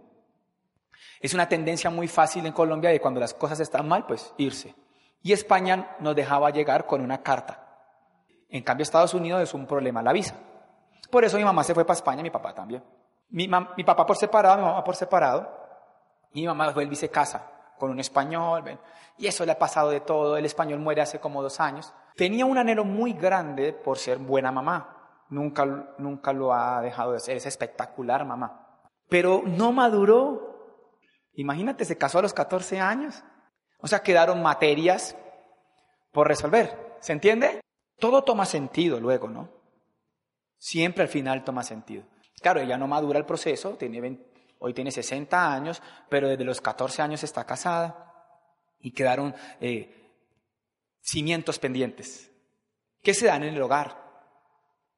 Es 1.18 1.34
una 1.34 1.48
tendencia 1.48 1.90
muy 1.90 2.06
fácil 2.06 2.46
en 2.46 2.52
Colombia 2.52 2.90
de 2.90 3.00
cuando 3.00 3.18
las 3.18 3.34
cosas 3.34 3.58
están 3.58 3.88
mal, 3.88 4.06
pues 4.06 4.32
irse. 4.36 4.74
Y 5.22 5.32
España 5.32 5.96
nos 6.00 6.14
dejaba 6.14 6.50
llegar 6.50 6.86
con 6.86 7.00
una 7.00 7.22
carta. 7.22 7.60
En 8.50 8.62
cambio, 8.62 8.82
Estados 8.82 9.14
Unidos 9.14 9.42
es 9.42 9.54
un 9.54 9.66
problema 9.66 10.02
la 10.02 10.12
visa. 10.12 10.36
Por 11.10 11.24
eso 11.24 11.38
mi 11.38 11.44
mamá 11.44 11.64
se 11.64 11.74
fue 11.74 11.84
para 11.84 11.96
España, 11.96 12.22
mi 12.22 12.30
papá 12.30 12.54
también. 12.54 12.84
Mi, 13.30 13.48
mi 13.48 13.84
papá 13.84 14.04
por 14.04 14.16
separado, 14.16 14.58
mi 14.58 14.64
mamá 14.64 14.84
por 14.84 14.94
separado. 14.94 15.64
Mi 16.32 16.46
mamá 16.46 16.70
vuelve 16.72 16.92
y 16.92 16.96
se 16.96 17.08
casa 17.08 17.50
con 17.78 17.90
un 17.90 18.00
español. 18.00 18.78
Y 19.16 19.26
eso 19.26 19.46
le 19.46 19.52
ha 19.52 19.58
pasado 19.58 19.90
de 19.90 20.00
todo. 20.00 20.36
El 20.36 20.44
español 20.44 20.78
muere 20.78 21.00
hace 21.00 21.20
como 21.20 21.42
dos 21.42 21.58
años. 21.58 21.92
Tenía 22.16 22.46
un 22.46 22.58
anhelo 22.58 22.84
muy 22.84 23.12
grande 23.12 23.72
por 23.72 23.98
ser 23.98 24.18
buena 24.18 24.52
mamá 24.52 24.94
nunca, 25.34 25.94
nunca 25.98 26.32
lo 26.32 26.54
ha 26.54 26.80
dejado 26.80 27.12
de 27.12 27.20
ser. 27.20 27.36
Es 27.36 27.46
espectacular, 27.46 28.24
mamá. 28.24 28.80
Pero 29.08 29.42
no 29.44 29.72
maduró. 29.72 30.52
Imagínate, 31.34 31.84
se 31.84 31.98
casó 31.98 32.20
a 32.20 32.22
los 32.22 32.32
14 32.32 32.80
años. 32.80 33.22
O 33.78 33.86
sea, 33.86 34.02
quedaron 34.02 34.42
materias 34.42 35.16
por 36.12 36.28
resolver. 36.28 36.96
¿Se 37.00 37.12
entiende? 37.12 37.60
Todo 37.98 38.22
toma 38.22 38.46
sentido 38.46 39.00
luego, 39.00 39.28
¿no? 39.28 39.50
Siempre 40.56 41.02
al 41.02 41.08
final 41.08 41.44
toma 41.44 41.62
sentido. 41.62 42.04
Claro, 42.40 42.60
ella 42.60 42.78
no 42.78 42.86
madura 42.86 43.18
el 43.18 43.26
proceso, 43.26 43.76
tiene 43.76 44.26
hoy 44.58 44.72
tiene 44.72 44.90
60 44.90 45.52
años, 45.52 45.82
pero 46.08 46.28
desde 46.28 46.44
los 46.44 46.60
14 46.60 47.02
años 47.02 47.22
está 47.22 47.44
casada 47.44 48.12
y 48.80 48.92
quedaron 48.92 49.34
eh, 49.60 50.03
cimientos 51.04 51.58
pendientes 51.58 52.30
que 53.02 53.12
se 53.12 53.26
dan 53.26 53.44
en 53.44 53.54
el 53.54 53.62
hogar, 53.62 54.02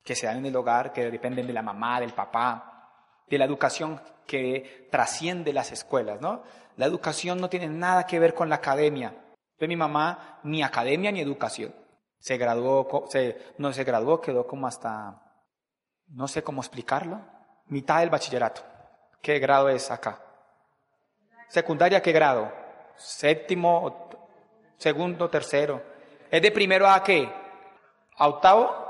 que 0.05 0.15
se 0.15 0.27
dan 0.27 0.39
en 0.39 0.47
el 0.47 0.57
hogar, 0.57 0.93
que 0.93 1.11
dependen 1.11 1.49
de 1.49 1.53
la 1.53 1.63
mamá, 1.63 2.01
del 2.01 2.15
papá, 2.15 2.93
de 3.29 3.39
la 3.39 3.45
educación 3.45 4.01
que 4.25 4.89
trasciende 4.91 5.53
las 5.53 5.73
escuelas, 5.73 6.21
¿no? 6.21 6.45
La 6.77 6.87
educación 6.87 7.41
no 7.41 7.51
tiene 7.51 7.67
nada 7.67 8.07
que 8.07 8.21
ver 8.21 8.35
con 8.35 8.49
la 8.49 8.57
academia. 8.57 9.15
De 9.59 9.67
mi 9.67 9.75
mamá, 9.75 10.39
ni 10.45 10.63
academia 10.63 11.11
ni 11.11 11.21
educación. 11.21 11.75
Se 12.21 12.37
graduó, 12.37 13.09
no 13.59 13.73
se 13.73 13.85
graduó, 13.85 14.21
quedó 14.21 14.47
como 14.47 14.69
hasta, 14.69 15.21
no 16.09 16.29
sé 16.29 16.45
cómo 16.45 16.61
explicarlo, 16.61 17.21
mitad 17.67 18.01
del 18.01 18.11
bachillerato. 18.11 18.63
¿Qué 19.21 19.41
grado 19.41 19.69
es 19.69 19.91
acá? 19.91 20.23
Secundaria, 21.49 22.01
¿qué 22.01 22.13
grado? 22.13 22.53
Séptimo, 22.97 24.09
segundo, 24.77 25.29
tercero. 25.29 25.96
¿Es 26.31 26.43
de 26.43 26.51
primero 26.51 26.89
a 26.89 27.03
qué? 27.03 27.29
¿A 28.17 28.29
octavo? 28.29 28.87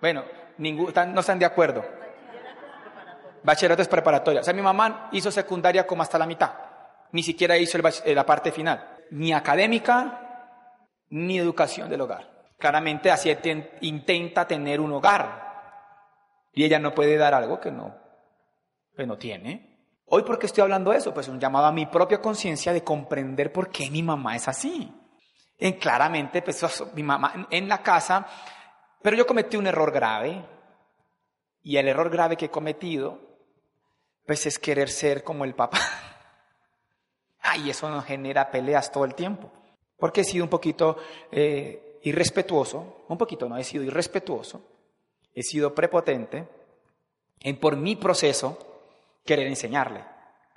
Bueno, 0.00 0.24
no 0.58 1.20
están 1.20 1.38
de 1.38 1.46
acuerdo. 1.46 1.84
Bachillerato 3.42 3.82
es 3.82 3.88
preparatoria. 3.88 4.40
O 4.40 4.44
sea, 4.44 4.54
mi 4.54 4.62
mamá 4.62 5.08
hizo 5.12 5.30
secundaria 5.30 5.86
como 5.86 6.02
hasta 6.02 6.18
la 6.18 6.26
mitad. 6.26 6.52
Ni 7.12 7.22
siquiera 7.22 7.56
hizo 7.56 7.78
eh, 7.78 8.14
la 8.14 8.26
parte 8.26 8.50
final. 8.50 9.04
Ni 9.10 9.32
académica, 9.32 11.04
ni 11.10 11.38
educación 11.38 11.88
del 11.88 12.00
hogar. 12.00 12.32
Claramente 12.58 13.10
así 13.10 13.36
intenta 13.82 14.46
tener 14.48 14.80
un 14.80 14.92
hogar. 14.92 15.44
Y 16.52 16.64
ella 16.64 16.78
no 16.78 16.94
puede 16.94 17.16
dar 17.16 17.34
algo 17.34 17.60
que 17.60 17.70
no, 17.70 17.94
que 18.96 19.06
no 19.06 19.18
tiene. 19.18 19.74
Hoy, 20.06 20.22
¿por 20.22 20.38
qué 20.38 20.46
estoy 20.46 20.62
hablando 20.62 20.92
de 20.92 20.98
eso? 20.98 21.12
Pues 21.12 21.28
un 21.28 21.40
llamado 21.40 21.66
a 21.66 21.72
mi 21.72 21.86
propia 21.86 22.20
conciencia 22.20 22.72
de 22.72 22.82
comprender 22.82 23.52
por 23.52 23.70
qué 23.70 23.90
mi 23.90 24.02
mamá 24.02 24.36
es 24.36 24.48
así. 24.48 24.92
En 25.58 25.74
claramente, 25.74 26.42
pues 26.42 26.62
mi 26.94 27.02
mamá 27.02 27.46
en 27.50 27.68
la 27.68 27.82
casa, 27.82 28.26
pero 29.02 29.16
yo 29.16 29.26
cometí 29.26 29.56
un 29.56 29.66
error 29.66 29.92
grave. 29.92 30.44
Y 31.62 31.76
el 31.76 31.88
error 31.88 32.10
grave 32.10 32.36
que 32.36 32.46
he 32.46 32.50
cometido, 32.50 33.18
pues 34.26 34.46
es 34.46 34.58
querer 34.58 34.88
ser 34.90 35.22
como 35.22 35.44
el 35.44 35.54
papá. 35.54 35.78
Ay, 37.40 37.70
eso 37.70 37.88
nos 37.90 38.04
genera 38.04 38.50
peleas 38.50 38.90
todo 38.90 39.04
el 39.04 39.14
tiempo. 39.14 39.52
Porque 39.96 40.22
he 40.22 40.24
sido 40.24 40.44
un 40.44 40.50
poquito 40.50 40.96
eh, 41.30 42.00
irrespetuoso, 42.02 43.04
un 43.08 43.18
poquito 43.18 43.48
no, 43.48 43.56
he 43.56 43.64
sido 43.64 43.84
irrespetuoso, 43.84 44.62
he 45.34 45.42
sido 45.42 45.74
prepotente 45.74 46.48
en 47.40 47.58
por 47.58 47.76
mi 47.76 47.96
proceso 47.96 48.58
querer 49.24 49.46
enseñarle. 49.46 50.04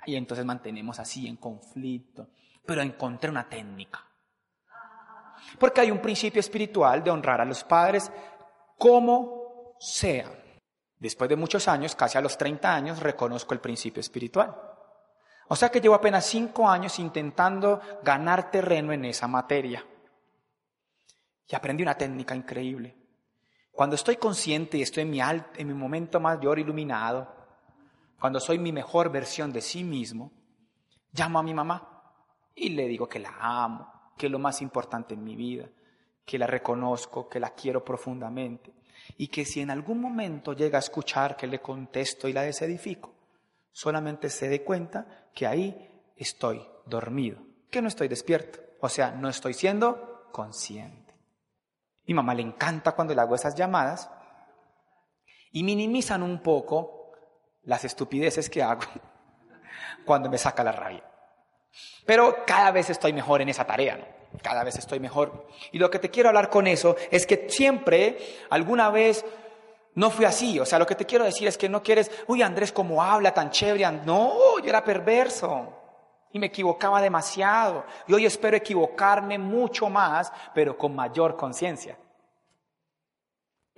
Y 0.06 0.16
entonces 0.16 0.44
mantenemos 0.44 0.98
así 0.98 1.26
en 1.26 1.36
conflicto. 1.36 2.28
Pero 2.64 2.80
encontré 2.80 3.28
una 3.30 3.48
técnica. 3.48 4.07
Porque 5.58 5.80
hay 5.80 5.90
un 5.90 6.00
principio 6.00 6.40
espiritual 6.40 7.02
de 7.02 7.10
honrar 7.10 7.40
a 7.40 7.44
los 7.44 7.64
padres 7.64 8.10
como 8.76 9.76
sea. 9.78 10.30
Después 10.98 11.30
de 11.30 11.36
muchos 11.36 11.68
años, 11.68 11.94
casi 11.94 12.18
a 12.18 12.20
los 12.20 12.36
30 12.36 12.74
años, 12.74 13.00
reconozco 13.00 13.54
el 13.54 13.60
principio 13.60 14.00
espiritual. 14.00 14.54
O 15.48 15.56
sea 15.56 15.70
que 15.70 15.80
llevo 15.80 15.94
apenas 15.94 16.26
cinco 16.26 16.68
años 16.68 16.98
intentando 16.98 17.80
ganar 18.02 18.50
terreno 18.50 18.92
en 18.92 19.04
esa 19.04 19.26
materia. 19.26 19.84
Y 21.46 21.54
aprendí 21.54 21.82
una 21.82 21.96
técnica 21.96 22.34
increíble. 22.34 22.96
Cuando 23.72 23.96
estoy 23.96 24.16
consciente 24.16 24.76
y 24.76 24.82
estoy 24.82 25.04
en 25.04 25.10
mi, 25.10 25.20
en 25.20 25.66
mi 25.66 25.74
momento 25.74 26.20
mayor 26.20 26.58
iluminado, 26.58 27.32
cuando 28.20 28.40
soy 28.40 28.58
mi 28.58 28.72
mejor 28.72 29.10
versión 29.10 29.52
de 29.52 29.62
sí 29.62 29.84
mismo, 29.84 30.32
llamo 31.12 31.38
a 31.38 31.42
mi 31.42 31.54
mamá 31.54 32.02
y 32.54 32.70
le 32.70 32.88
digo 32.88 33.08
que 33.08 33.20
la 33.20 33.34
amo, 33.38 33.97
que 34.18 34.26
es 34.26 34.32
lo 34.32 34.38
más 34.38 34.60
importante 34.60 35.14
en 35.14 35.24
mi 35.24 35.34
vida, 35.34 35.66
que 36.26 36.38
la 36.38 36.46
reconozco, 36.46 37.28
que 37.28 37.40
la 37.40 37.50
quiero 37.50 37.82
profundamente 37.82 38.72
y 39.16 39.28
que 39.28 39.46
si 39.46 39.60
en 39.60 39.70
algún 39.70 40.00
momento 40.00 40.52
llega 40.52 40.76
a 40.76 40.80
escuchar 40.80 41.36
que 41.36 41.46
le 41.46 41.60
contesto 41.60 42.28
y 42.28 42.34
la 42.34 42.42
desedifico, 42.42 43.14
solamente 43.72 44.28
se 44.28 44.48
dé 44.48 44.62
cuenta 44.62 45.30
que 45.34 45.46
ahí 45.46 45.88
estoy 46.16 46.62
dormido, 46.84 47.38
que 47.70 47.80
no 47.80 47.88
estoy 47.88 48.08
despierto, 48.08 48.58
o 48.80 48.88
sea, 48.88 49.12
no 49.12 49.28
estoy 49.28 49.54
siendo 49.54 50.28
consciente. 50.32 51.14
Mi 52.06 52.14
mamá 52.14 52.34
le 52.34 52.42
encanta 52.42 52.92
cuando 52.92 53.14
le 53.14 53.20
hago 53.20 53.34
esas 53.34 53.54
llamadas 53.54 54.10
y 55.52 55.62
minimizan 55.62 56.22
un 56.22 56.42
poco 56.42 57.12
las 57.62 57.84
estupideces 57.84 58.50
que 58.50 58.62
hago 58.62 58.82
cuando 60.04 60.28
me 60.28 60.38
saca 60.38 60.64
la 60.64 60.72
rabia. 60.72 61.04
Pero 62.06 62.44
cada 62.46 62.70
vez 62.70 62.90
estoy 62.90 63.12
mejor 63.12 63.42
en 63.42 63.48
esa 63.48 63.64
tarea, 63.64 63.96
¿no? 63.96 64.18
Cada 64.42 64.64
vez 64.64 64.76
estoy 64.76 65.00
mejor. 65.00 65.46
Y 65.72 65.78
lo 65.78 65.90
que 65.90 65.98
te 65.98 66.10
quiero 66.10 66.28
hablar 66.28 66.50
con 66.50 66.66
eso 66.66 66.96
es 67.10 67.26
que 67.26 67.46
siempre, 67.48 68.18
alguna 68.50 68.90
vez, 68.90 69.24
no 69.94 70.10
fui 70.10 70.24
así. 70.24 70.60
O 70.60 70.66
sea, 70.66 70.78
lo 70.78 70.86
que 70.86 70.94
te 70.94 71.06
quiero 71.06 71.24
decir 71.24 71.48
es 71.48 71.58
que 71.58 71.68
no 71.68 71.82
quieres, 71.82 72.10
uy, 72.26 72.42
Andrés, 72.42 72.72
cómo 72.72 73.02
habla 73.02 73.32
tan 73.34 73.50
chévere. 73.50 73.90
No, 74.04 74.58
yo 74.60 74.68
era 74.68 74.84
perverso. 74.84 75.74
Y 76.32 76.38
me 76.38 76.46
equivocaba 76.46 77.00
demasiado. 77.00 77.84
Y 78.06 78.14
hoy 78.14 78.26
espero 78.26 78.56
equivocarme 78.56 79.38
mucho 79.38 79.88
más, 79.88 80.32
pero 80.54 80.76
con 80.76 80.94
mayor 80.94 81.36
conciencia. 81.36 81.96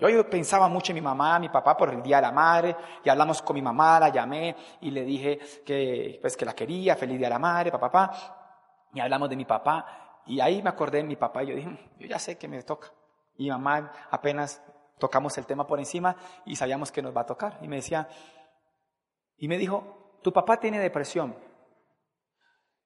Yo 0.00 0.30
pensaba 0.30 0.68
mucho 0.68 0.92
en 0.92 0.94
mi 0.94 1.00
mamá, 1.02 1.38
mi 1.38 1.48
papá 1.48 1.76
por 1.76 1.92
el 1.92 2.02
Día 2.02 2.16
de 2.16 2.22
la 2.22 2.32
Madre, 2.32 2.74
y 3.04 3.08
hablamos 3.08 3.42
con 3.42 3.54
mi 3.54 3.62
mamá, 3.62 4.00
la 4.00 4.08
llamé 4.08 4.56
y 4.80 4.90
le 4.90 5.04
dije 5.04 5.38
que, 5.64 6.18
pues, 6.20 6.36
que 6.36 6.44
la 6.44 6.54
quería, 6.54 6.96
feliz 6.96 7.18
Día 7.18 7.26
de 7.28 7.34
la 7.34 7.38
Madre, 7.38 7.70
papá, 7.70 7.90
papá, 7.90 8.88
y 8.94 9.00
hablamos 9.00 9.28
de 9.28 9.36
mi 9.36 9.44
papá, 9.44 10.10
y 10.26 10.40
ahí 10.40 10.62
me 10.62 10.70
acordé 10.70 10.98
de 10.98 11.04
mi 11.04 11.16
papá 11.16 11.42
y 11.42 11.48
yo 11.48 11.56
dije, 11.56 11.90
yo 11.98 12.06
ya 12.06 12.18
sé 12.18 12.38
que 12.38 12.48
me 12.48 12.62
toca. 12.62 12.92
Y 13.36 13.48
mamá 13.48 13.92
apenas 14.10 14.62
tocamos 14.98 15.36
el 15.38 15.46
tema 15.46 15.66
por 15.66 15.78
encima 15.78 16.14
y 16.44 16.56
sabíamos 16.56 16.92
que 16.92 17.02
nos 17.02 17.16
va 17.16 17.22
a 17.22 17.26
tocar. 17.26 17.58
Y 17.62 17.68
me 17.68 17.76
decía, 17.76 18.08
y 19.36 19.48
me 19.48 19.58
dijo, 19.58 20.20
tu 20.22 20.32
papá 20.32 20.58
tiene 20.58 20.78
depresión. 20.78 21.36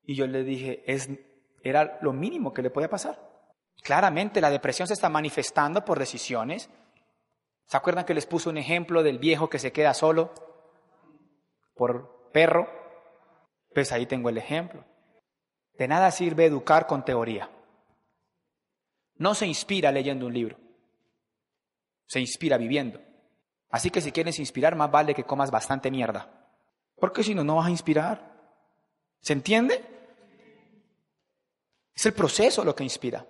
Y 0.05 0.15
yo 0.15 0.27
le 0.27 0.45
dije, 0.45 0.85
es, 0.87 1.11
era 1.63 1.99
lo 2.01 2.13
mínimo 2.13 2.53
que 2.53 2.63
le 2.63 2.71
podía 2.71 2.89
pasar. 2.89 3.19
Claramente 3.83 4.41
la 4.41 4.51
depresión 4.51 4.87
se 4.87 4.95
está 4.95 5.09
manifestando 5.09 5.85
por 5.85 5.99
decisiones 5.99 6.71
¿Se 7.67 7.77
acuerdan 7.77 8.05
que 8.05 8.15
les 8.15 8.27
puso 8.27 8.51
un 8.51 8.59
ejemplo 8.59 9.03
del 9.03 9.19
viejo 9.19 9.49
que 9.49 9.59
se 9.59 9.73
queda 9.73 9.95
solo 9.95 10.33
por 11.75 12.31
perro? 12.33 12.69
Pues 13.73 13.91
ahí 13.93 14.07
tengo 14.07 14.29
el 14.29 14.39
ejemplo. 14.39 14.85
De 15.79 15.89
nada 15.89 16.11
sirve 16.11 16.45
educar 16.45 16.87
con 16.87 17.05
teoría. 17.05 17.51
No 19.17 19.35
se 19.35 19.47
inspira 19.47 19.91
leyendo 19.91 20.27
un 20.27 20.35
libro. 20.35 20.59
Se 22.07 22.21
inspira 22.21 22.59
viviendo. 22.59 23.01
Así 23.71 23.91
que 23.91 24.01
si 24.01 24.13
quieres 24.13 24.39
inspirar, 24.39 24.77
más 24.77 24.91
vale 24.91 25.15
que 25.15 25.25
comas 25.25 25.51
bastante 25.51 25.91
mierda. 25.91 26.49
Porque 26.97 27.25
si 27.25 27.35
no, 27.35 27.43
no 27.43 27.57
vas 27.57 27.67
a 27.67 27.71
inspirar. 27.71 28.35
¿Se 29.21 29.33
entiende? 29.33 29.83
Es 31.95 32.07
el 32.07 32.13
proceso 32.13 32.65
lo 32.65 32.75
que 32.75 32.85
inspira. 32.85 33.27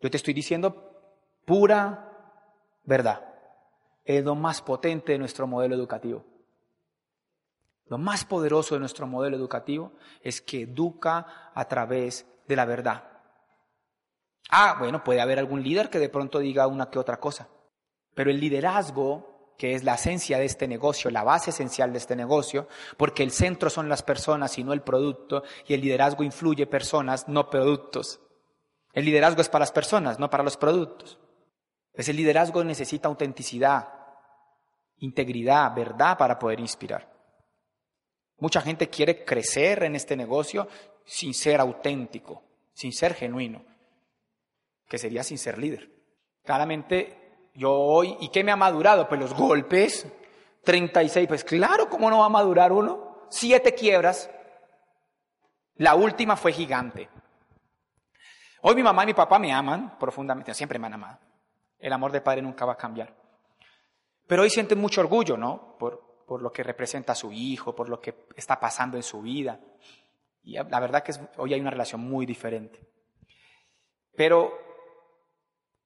Yo 0.00 0.10
te 0.10 0.16
estoy 0.16 0.34
diciendo 0.34 1.20
pura 1.44 2.07
verdad. 2.88 3.22
Es 4.04 4.24
lo 4.24 4.34
más 4.34 4.62
potente 4.62 5.12
de 5.12 5.18
nuestro 5.18 5.46
modelo 5.46 5.74
educativo. 5.74 6.24
Lo 7.86 7.98
más 7.98 8.24
poderoso 8.24 8.74
de 8.74 8.80
nuestro 8.80 9.06
modelo 9.06 9.36
educativo 9.36 9.92
es 10.22 10.40
que 10.40 10.62
educa 10.62 11.50
a 11.54 11.68
través 11.68 12.26
de 12.46 12.56
la 12.56 12.64
verdad. 12.64 13.04
Ah, 14.50 14.76
bueno, 14.78 15.04
puede 15.04 15.20
haber 15.20 15.38
algún 15.38 15.62
líder 15.62 15.90
que 15.90 15.98
de 15.98 16.08
pronto 16.08 16.38
diga 16.38 16.66
una 16.66 16.90
que 16.90 16.98
otra 16.98 17.20
cosa, 17.20 17.48
pero 18.14 18.30
el 18.30 18.40
liderazgo, 18.40 19.54
que 19.58 19.74
es 19.74 19.84
la 19.84 19.94
esencia 19.94 20.38
de 20.38 20.46
este 20.46 20.66
negocio, 20.66 21.10
la 21.10 21.22
base 21.22 21.50
esencial 21.50 21.92
de 21.92 21.98
este 21.98 22.16
negocio, 22.16 22.68
porque 22.96 23.22
el 23.22 23.30
centro 23.30 23.68
son 23.68 23.90
las 23.90 24.02
personas 24.02 24.56
y 24.58 24.64
no 24.64 24.72
el 24.72 24.80
producto, 24.80 25.42
y 25.66 25.74
el 25.74 25.82
liderazgo 25.82 26.24
influye 26.24 26.66
personas, 26.66 27.28
no 27.28 27.50
productos. 27.50 28.20
El 28.94 29.04
liderazgo 29.04 29.42
es 29.42 29.50
para 29.50 29.62
las 29.62 29.72
personas, 29.72 30.18
no 30.18 30.30
para 30.30 30.44
los 30.44 30.56
productos. 30.56 31.18
Ese 31.98 32.12
liderazgo 32.12 32.62
necesita 32.62 33.08
autenticidad, 33.08 33.88
integridad, 34.98 35.74
verdad 35.74 36.16
para 36.16 36.38
poder 36.38 36.60
inspirar. 36.60 37.12
Mucha 38.38 38.60
gente 38.60 38.88
quiere 38.88 39.24
crecer 39.24 39.82
en 39.82 39.96
este 39.96 40.16
negocio 40.16 40.68
sin 41.04 41.34
ser 41.34 41.60
auténtico, 41.60 42.44
sin 42.72 42.92
ser 42.92 43.14
genuino, 43.14 43.64
que 44.88 44.96
sería 44.96 45.24
sin 45.24 45.38
ser 45.38 45.58
líder. 45.58 45.90
Claramente, 46.44 47.48
yo 47.54 47.72
hoy, 47.72 48.16
¿y 48.20 48.28
qué 48.28 48.44
me 48.44 48.52
ha 48.52 48.56
madurado? 48.56 49.08
Pues 49.08 49.20
los 49.20 49.34
golpes, 49.34 50.06
36, 50.62 51.26
pues 51.26 51.42
claro, 51.42 51.90
¿cómo 51.90 52.08
no 52.10 52.20
va 52.20 52.26
a 52.26 52.28
madurar 52.28 52.70
uno? 52.70 53.26
Siete 53.28 53.74
quiebras. 53.74 54.30
La 55.74 55.96
última 55.96 56.36
fue 56.36 56.52
gigante. 56.52 57.08
Hoy 58.62 58.76
mi 58.76 58.84
mamá 58.84 59.02
y 59.02 59.06
mi 59.06 59.14
papá 59.14 59.40
me 59.40 59.52
aman 59.52 59.98
profundamente, 59.98 60.54
siempre 60.54 60.78
me 60.78 60.86
han 60.86 60.94
amado. 60.94 61.27
El 61.78 61.92
amor 61.92 62.12
de 62.12 62.20
padre 62.20 62.42
nunca 62.42 62.64
va 62.64 62.72
a 62.72 62.76
cambiar. 62.76 63.14
Pero 64.26 64.42
hoy 64.42 64.50
sienten 64.50 64.78
mucho 64.78 65.00
orgullo, 65.00 65.36
¿no? 65.36 65.76
Por, 65.78 66.24
por 66.26 66.42
lo 66.42 66.52
que 66.52 66.62
representa 66.62 67.12
a 67.12 67.16
su 67.16 67.32
hijo, 67.32 67.74
por 67.74 67.88
lo 67.88 68.00
que 68.00 68.26
está 68.36 68.60
pasando 68.60 68.96
en 68.96 69.02
su 69.02 69.22
vida. 69.22 69.58
Y 70.42 70.54
la 70.54 70.80
verdad 70.80 71.02
que 71.02 71.12
hoy 71.38 71.54
hay 71.54 71.60
una 71.60 71.70
relación 71.70 72.00
muy 72.00 72.26
diferente. 72.26 72.80
Pero, 74.14 74.52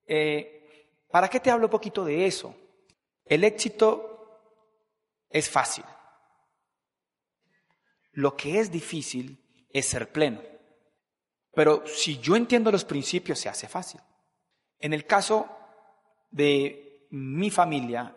eh, 0.06 0.98
¿para 1.10 1.28
qué 1.28 1.38
te 1.38 1.50
hablo 1.50 1.66
un 1.66 1.70
poquito 1.70 2.04
de 2.04 2.26
eso? 2.26 2.54
El 3.24 3.44
éxito 3.44 4.40
es 5.30 5.48
fácil. 5.48 5.84
Lo 8.12 8.36
que 8.36 8.58
es 8.58 8.70
difícil 8.70 9.38
es 9.70 9.86
ser 9.86 10.10
pleno. 10.10 10.42
Pero 11.54 11.86
si 11.86 12.18
yo 12.18 12.34
entiendo 12.36 12.72
los 12.72 12.84
principios, 12.84 13.38
se 13.38 13.48
hace 13.48 13.68
fácil. 13.68 14.00
En 14.78 14.92
el 14.92 15.06
caso 15.06 15.48
de 16.32 17.06
mi 17.10 17.50
familia, 17.50 18.16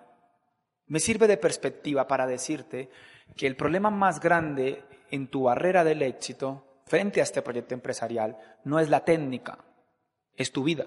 me 0.88 1.00
sirve 1.00 1.28
de 1.28 1.38
perspectiva 1.38 2.08
para 2.08 2.26
decirte 2.26 2.90
que 3.36 3.48
el 3.48 3.56
problema 3.56 3.90
más 3.90 4.20
grande 4.20 4.84
en 5.12 5.28
tu 5.28 5.44
barrera 5.44 5.84
del 5.84 6.02
éxito 6.02 6.82
frente 6.86 7.20
a 7.20 7.24
este 7.24 7.42
proyecto 7.42 7.74
empresarial 7.74 8.38
no 8.64 8.80
es 8.80 8.90
la 8.90 9.04
técnica, 9.04 9.60
es 10.36 10.52
tu 10.52 10.64
vida. 10.64 10.86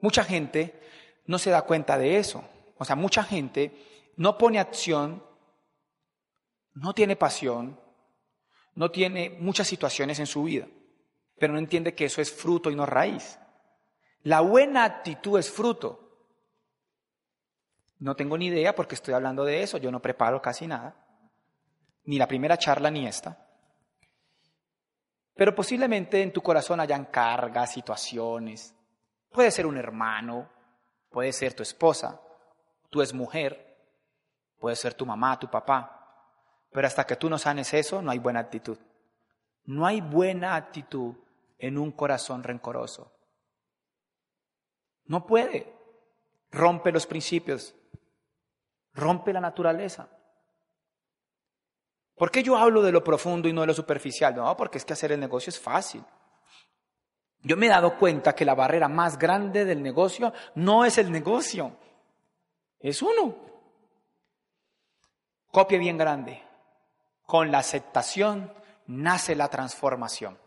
Mucha 0.00 0.24
gente 0.24 0.74
no 1.26 1.38
se 1.38 1.50
da 1.50 1.62
cuenta 1.62 1.98
de 1.98 2.18
eso. 2.18 2.44
O 2.78 2.84
sea, 2.84 2.96
mucha 2.96 3.22
gente 3.22 3.72
no 4.16 4.38
pone 4.38 4.58
acción, 4.58 5.22
no 6.74 6.94
tiene 6.94 7.16
pasión, 7.16 7.78
no 8.74 8.90
tiene 8.90 9.30
muchas 9.40 9.66
situaciones 9.66 10.18
en 10.20 10.26
su 10.26 10.44
vida, 10.44 10.66
pero 11.38 11.52
no 11.52 11.58
entiende 11.58 11.94
que 11.94 12.04
eso 12.04 12.22
es 12.22 12.32
fruto 12.32 12.70
y 12.70 12.76
no 12.76 12.86
raíz. 12.86 13.38
La 14.22 14.40
buena 14.40 14.84
actitud 14.84 15.38
es 15.38 15.50
fruto. 15.50 16.07
No 17.98 18.14
tengo 18.14 18.38
ni 18.38 18.46
idea 18.46 18.74
porque 18.74 18.94
estoy 18.94 19.14
hablando 19.14 19.44
de 19.44 19.62
eso, 19.62 19.78
yo 19.78 19.90
no 19.90 20.00
preparo 20.00 20.40
casi 20.40 20.66
nada, 20.66 20.94
ni 22.04 22.18
la 22.18 22.28
primera 22.28 22.56
charla 22.56 22.90
ni 22.90 23.06
esta. 23.06 23.36
Pero 25.34 25.54
posiblemente 25.54 26.22
en 26.22 26.32
tu 26.32 26.42
corazón 26.42 26.80
hayan 26.80 27.06
cargas, 27.06 27.72
situaciones. 27.72 28.74
Puede 29.30 29.50
ser 29.50 29.66
un 29.66 29.76
hermano, 29.76 30.48
puede 31.10 31.32
ser 31.32 31.54
tu 31.54 31.62
esposa, 31.62 32.20
tu 32.90 33.02
mujer, 33.14 33.76
puede 34.58 34.76
ser 34.76 34.94
tu 34.94 35.06
mamá, 35.06 35.38
tu 35.38 35.48
papá. 35.48 35.94
Pero 36.72 36.86
hasta 36.86 37.04
que 37.04 37.16
tú 37.16 37.30
no 37.30 37.38
sanes 37.38 37.72
eso, 37.74 38.02
no 38.02 38.10
hay 38.10 38.18
buena 38.18 38.40
actitud. 38.40 38.78
No 39.64 39.86
hay 39.86 40.00
buena 40.00 40.56
actitud 40.56 41.14
en 41.58 41.78
un 41.78 41.92
corazón 41.92 42.42
rencoroso. 42.42 43.12
No 45.04 45.26
puede. 45.26 45.72
Rompe 46.50 46.90
los 46.90 47.06
principios, 47.06 47.74
rompe 48.98 49.32
la 49.32 49.40
naturaleza. 49.40 50.08
¿Por 52.14 52.30
qué 52.30 52.42
yo 52.42 52.56
hablo 52.56 52.82
de 52.82 52.92
lo 52.92 53.04
profundo 53.04 53.48
y 53.48 53.52
no 53.52 53.60
de 53.60 53.68
lo 53.68 53.74
superficial? 53.74 54.34
No, 54.34 54.56
porque 54.56 54.78
es 54.78 54.84
que 54.84 54.92
hacer 54.92 55.12
el 55.12 55.20
negocio 55.20 55.50
es 55.50 55.60
fácil. 55.60 56.04
Yo 57.42 57.56
me 57.56 57.66
he 57.66 57.70
dado 57.70 57.96
cuenta 57.96 58.34
que 58.34 58.44
la 58.44 58.56
barrera 58.56 58.88
más 58.88 59.16
grande 59.16 59.64
del 59.64 59.82
negocio 59.82 60.32
no 60.56 60.84
es 60.84 60.98
el 60.98 61.12
negocio, 61.12 61.76
es 62.80 63.00
uno. 63.00 63.36
Copia 65.52 65.78
bien 65.78 65.96
grande. 65.96 66.42
Con 67.22 67.50
la 67.50 67.58
aceptación 67.58 68.52
nace 68.88 69.36
la 69.36 69.48
transformación. 69.48 70.38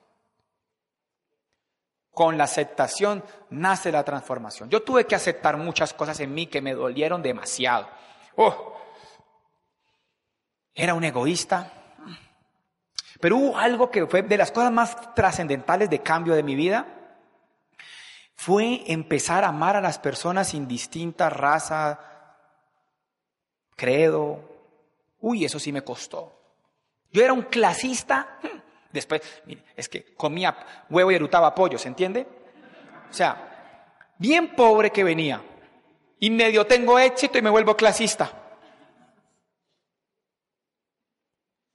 Con 2.12 2.38
la 2.38 2.44
aceptación 2.44 3.24
nace 3.50 3.92
la 3.92 4.04
transformación. 4.04 4.70
Yo 4.70 4.84
tuve 4.84 5.06
que 5.06 5.16
aceptar 5.16 5.56
muchas 5.56 5.94
cosas 5.94 6.20
en 6.20 6.34
mí 6.34 6.48
que 6.48 6.62
me 6.62 6.74
dolieron 6.74 7.22
demasiado. 7.22 7.88
Oh, 8.36 8.72
era 10.74 10.94
un 10.94 11.04
egoísta. 11.04 11.72
Pero 13.20 13.38
hubo 13.38 13.58
algo 13.58 13.92
que 13.92 14.08
fue 14.08 14.24
de 14.24 14.38
las 14.38 14.52
cosas 14.52 14.72
más 14.72 15.14
trascendentales 15.14 15.90
de 15.90 16.00
cambio 16.00 16.34
de 16.34 16.44
mi 16.44 16.56
vida. 16.56 16.88
Fue 18.36 18.82
empezar 18.88 19.44
a 19.44 19.50
amar 19.50 19.76
a 19.76 19.82
las 19.82 20.00
personas 20.00 20.50
sin 20.50 20.68
distinta 20.68 21.30
raza, 21.30 22.00
credo. 23.76 24.40
Uy, 25.20 25.46
eso 25.46 25.60
sí 25.60 25.72
me 25.72 25.84
costó. 25.84 26.34
Yo 27.12 27.24
era 27.24 27.34
un 27.34 27.44
clasista. 27.44 28.40
Después, 28.92 29.22
es 29.76 29.88
que 29.88 30.16
comía 30.16 30.86
huevo 30.90 31.12
y 31.12 31.16
erutaba 31.16 31.54
pollo, 31.54 31.78
¿se 31.78 31.88
entiende? 31.88 32.28
O 33.10 33.14
sea, 33.14 34.14
bien 34.18 34.56
pobre 34.56 34.90
que 34.90 35.04
venía. 35.04 35.42
Y 36.24 36.30
medio 36.30 36.68
tengo 36.68 37.00
éxito 37.00 37.40
y 37.40 37.42
me 37.42 37.50
vuelvo 37.50 37.76
clasista. 37.76 38.32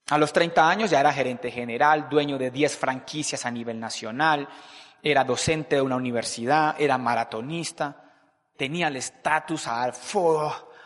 A 0.09 0.19
los 0.19 0.33
30 0.33 0.71
años 0.71 0.89
ya 0.89 1.01
era 1.01 1.13
gerente 1.13 1.51
general, 1.51 2.09
dueño 2.09 2.39
de 2.39 2.53
10 2.53 2.77
franquicias 2.77 3.45
a 3.45 3.51
nivel 3.51 3.81
nacional, 3.81 4.49
era 5.03 5.25
docente 5.25 5.75
de 5.75 5.83
una 5.83 5.97
universidad, 5.97 6.81
era 6.81 6.97
maratonista, 6.97 8.15
tenía 8.57 8.87
el 8.87 8.95
estatus 8.95 9.67
a, 9.67 9.93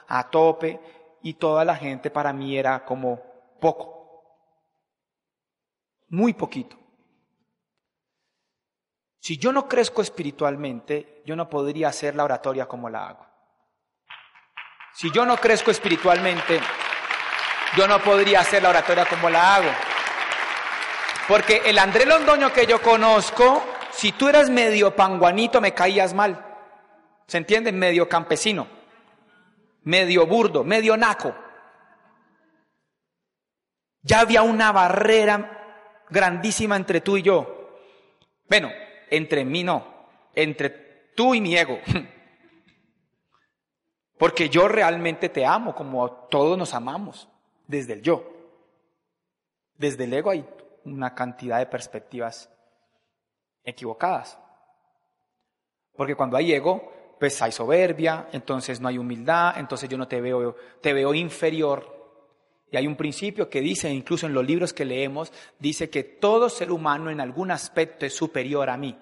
a 0.09 0.31
tope 0.31 0.81
y 1.23 1.35
toda 1.35 1.63
la 1.63 1.77
gente 1.77 2.11
para 2.11 2.33
mí 2.33 2.57
era 2.57 2.83
como 2.83 3.21
poco, 3.61 4.25
muy 6.09 6.33
poquito. 6.33 6.79
Si 9.19 9.37
yo 9.37 9.53
no 9.53 9.69
crezco 9.69 10.01
espiritualmente, 10.01 11.23
yo 11.27 11.37
no 11.37 11.51
podría 11.51 11.89
hacer 11.89 12.17
la 12.17 12.25
oratoria 12.25 12.67
como 12.67 12.89
la 12.89 13.07
hago. 13.07 13.30
Si 14.95 15.11
yo 15.11 15.25
no 15.25 15.37
crezco 15.37 15.71
espiritualmente, 15.71 16.61
yo 17.77 17.87
no 17.87 18.01
podría 18.01 18.41
hacer 18.41 18.63
la 18.63 18.71
oratoria 18.71 19.07
como 19.07 19.31
la 19.31 19.57
hago. 19.57 19.71
Porque 21.29 21.63
el 21.65 21.79
André 21.79 22.07
Londoño 22.07 22.53
que 22.53 22.67
yo 22.67 22.83
conozco, 22.83 23.65
si 23.93 24.13
tú 24.13 24.29
eras 24.29 24.51
medio 24.51 24.95
panguanito 24.97 25.61
me 25.61 25.73
caías 25.73 26.13
mal. 26.13 26.47
¿Se 27.27 27.39
entiende? 27.39 27.71
Medio 27.71 28.09
campesino, 28.09 28.67
medio 29.85 30.27
burdo, 30.27 30.65
medio 30.65 30.97
naco. 30.97 31.33
Ya 34.03 34.21
había 34.21 34.43
una 34.43 34.73
barrera 34.73 36.05
grandísima 36.09 36.75
entre 36.75 37.01
tú 37.01 37.17
y 37.17 37.23
yo. 37.23 37.79
Bueno, 38.49 38.73
entre 39.11 39.45
mí 39.45 39.63
no, 39.63 40.09
entre 40.35 41.13
tú 41.15 41.35
y 41.35 41.41
mi 41.41 41.57
ego. 41.57 41.79
Porque 44.21 44.51
yo 44.51 44.69
realmente 44.69 45.31
te 45.31 45.47
amo 45.47 45.75
como 45.75 46.11
todos 46.29 46.59
nos 46.59 46.75
amamos 46.75 47.27
desde 47.67 47.95
el 47.95 48.03
yo. 48.03 48.23
Desde 49.79 50.05
el 50.05 50.13
ego 50.13 50.29
hay 50.29 50.47
una 50.85 51.15
cantidad 51.15 51.59
de 51.59 51.65
perspectivas 51.65 52.51
equivocadas. 53.65 54.39
Porque 55.97 56.17
cuando 56.17 56.37
hay 56.37 56.53
ego, 56.53 57.17
pues 57.19 57.41
hay 57.41 57.51
soberbia, 57.51 58.29
entonces 58.33 58.79
no 58.79 58.89
hay 58.89 58.99
humildad, 58.99 59.55
entonces 59.57 59.89
yo 59.89 59.97
no 59.97 60.07
te 60.07 60.21
veo, 60.21 60.55
te 60.83 60.93
veo 60.93 61.15
inferior. 61.15 62.21
Y 62.71 62.77
hay 62.77 62.87
un 62.87 62.97
principio 62.97 63.49
que 63.49 63.63
dice, 63.63 63.89
incluso 63.89 64.27
en 64.27 64.35
los 64.35 64.45
libros 64.45 64.75
que 64.75 64.85
leemos, 64.85 65.33
dice 65.59 65.89
que 65.89 66.05
todo 66.05 66.51
ser 66.51 66.71
humano 66.71 67.09
en 67.09 67.23
algún 67.23 67.51
aspecto 67.51 68.05
es 68.05 68.15
superior 68.15 68.69
a 68.69 68.77
mí. 68.77 68.99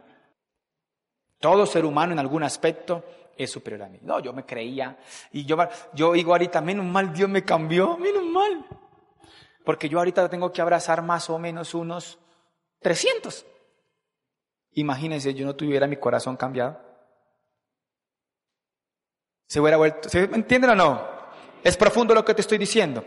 Todo 1.41 1.67
ser 1.67 1.85
humano 1.85 2.13
en 2.13 2.21
algún 2.21 2.45
aspecto 2.45 3.03
es 3.39 3.51
superior 3.51 3.85
a 3.85 3.89
mí. 3.89 3.99
No, 4.03 4.21
yo 4.21 4.33
me 4.33 4.45
creía. 4.45 4.99
Y 5.33 5.45
yo, 5.45 5.57
yo 5.95 6.13
digo 6.13 6.33
ahorita, 6.33 6.61
menos 6.61 6.85
mal 6.85 7.13
Dios 7.13 7.31
me 7.31 7.45
cambió, 7.45 7.97
menos 7.97 8.25
mal. 8.25 8.67
Porque 9.65 9.89
yo 9.89 9.99
ahorita 9.99 10.29
tengo 10.29 10.53
que 10.53 10.61
abrazar 10.61 11.03
más 11.03 11.31
o 11.31 11.39
menos 11.39 11.75
unos 11.75 12.19
300. 12.81 13.47
Imagínense, 14.73 15.35
yo 15.35 15.47
no 15.47 15.55
tuviera 15.55 15.87
mi 15.87 15.97
corazón 15.97 16.37
cambiado. 16.37 16.81
Se 19.47 19.61
hubiera 19.61 19.77
vuelto, 19.77 20.09
¿se 20.09 20.25
entienden 20.25 20.71
o 20.71 20.75
no? 20.75 21.09
Es 21.63 21.77
profundo 21.77 22.15
lo 22.15 22.25
que 22.25 22.35
te 22.35 22.41
estoy 22.41 22.59
diciendo. 22.59 23.05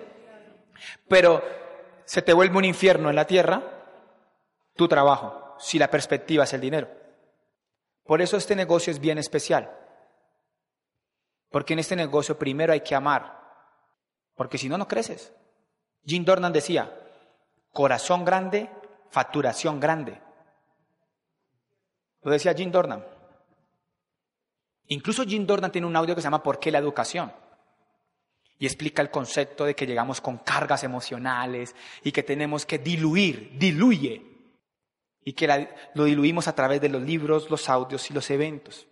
Pero 1.07 1.43
se 2.05 2.21
te 2.21 2.33
vuelve 2.33 2.57
un 2.57 2.65
infierno 2.65 3.09
en 3.09 3.15
la 3.15 3.27
tierra 3.27 3.61
tu 4.75 4.87
trabajo, 4.87 5.55
si 5.59 5.77
la 5.77 5.89
perspectiva 5.89 6.45
es 6.45 6.53
el 6.53 6.61
dinero. 6.61 6.89
Por 8.03 8.21
eso 8.21 8.37
este 8.37 8.55
negocio 8.55 8.91
es 8.91 8.99
bien 8.99 9.17
especial. 9.17 9.80
Porque 11.51 11.73
en 11.73 11.79
este 11.79 11.97
negocio 11.97 12.39
primero 12.39 12.71
hay 12.71 12.79
que 12.79 12.95
amar, 12.95 13.39
porque 14.35 14.57
si 14.57 14.69
no, 14.69 14.77
no 14.77 14.87
creces. 14.87 15.33
Jim 16.05 16.23
Dornan 16.23 16.53
decía, 16.53 16.97
corazón 17.73 18.23
grande, 18.23 18.71
facturación 19.09 19.79
grande. 19.79 20.19
Lo 22.23 22.31
decía 22.31 22.53
Jim 22.53 22.71
Dornan. 22.71 23.05
Incluso 24.87 25.23
Jim 25.25 25.45
Dornan 25.45 25.71
tiene 25.71 25.87
un 25.87 25.95
audio 25.95 26.15
que 26.15 26.21
se 26.21 26.25
llama 26.25 26.41
¿Por 26.41 26.57
qué 26.57 26.71
la 26.71 26.79
educación? 26.79 27.31
Y 28.57 28.65
explica 28.65 29.01
el 29.01 29.11
concepto 29.11 29.65
de 29.65 29.75
que 29.75 29.85
llegamos 29.85 30.21
con 30.21 30.37
cargas 30.37 30.83
emocionales 30.83 31.75
y 32.03 32.11
que 32.11 32.23
tenemos 32.23 32.65
que 32.65 32.77
diluir, 32.77 33.57
diluye. 33.57 34.25
Y 35.23 35.33
que 35.33 35.69
lo 35.95 36.05
diluimos 36.05 36.47
a 36.47 36.55
través 36.55 36.79
de 36.79 36.89
los 36.89 37.01
libros, 37.01 37.49
los 37.49 37.69
audios 37.69 38.09
y 38.09 38.13
los 38.13 38.29
eventos 38.29 38.87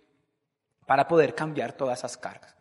para 0.89 1.07
poder 1.07 1.35
cambiar 1.35 1.73
todas 1.73 1.99
esas 1.99 2.17
cargas. 2.17 2.58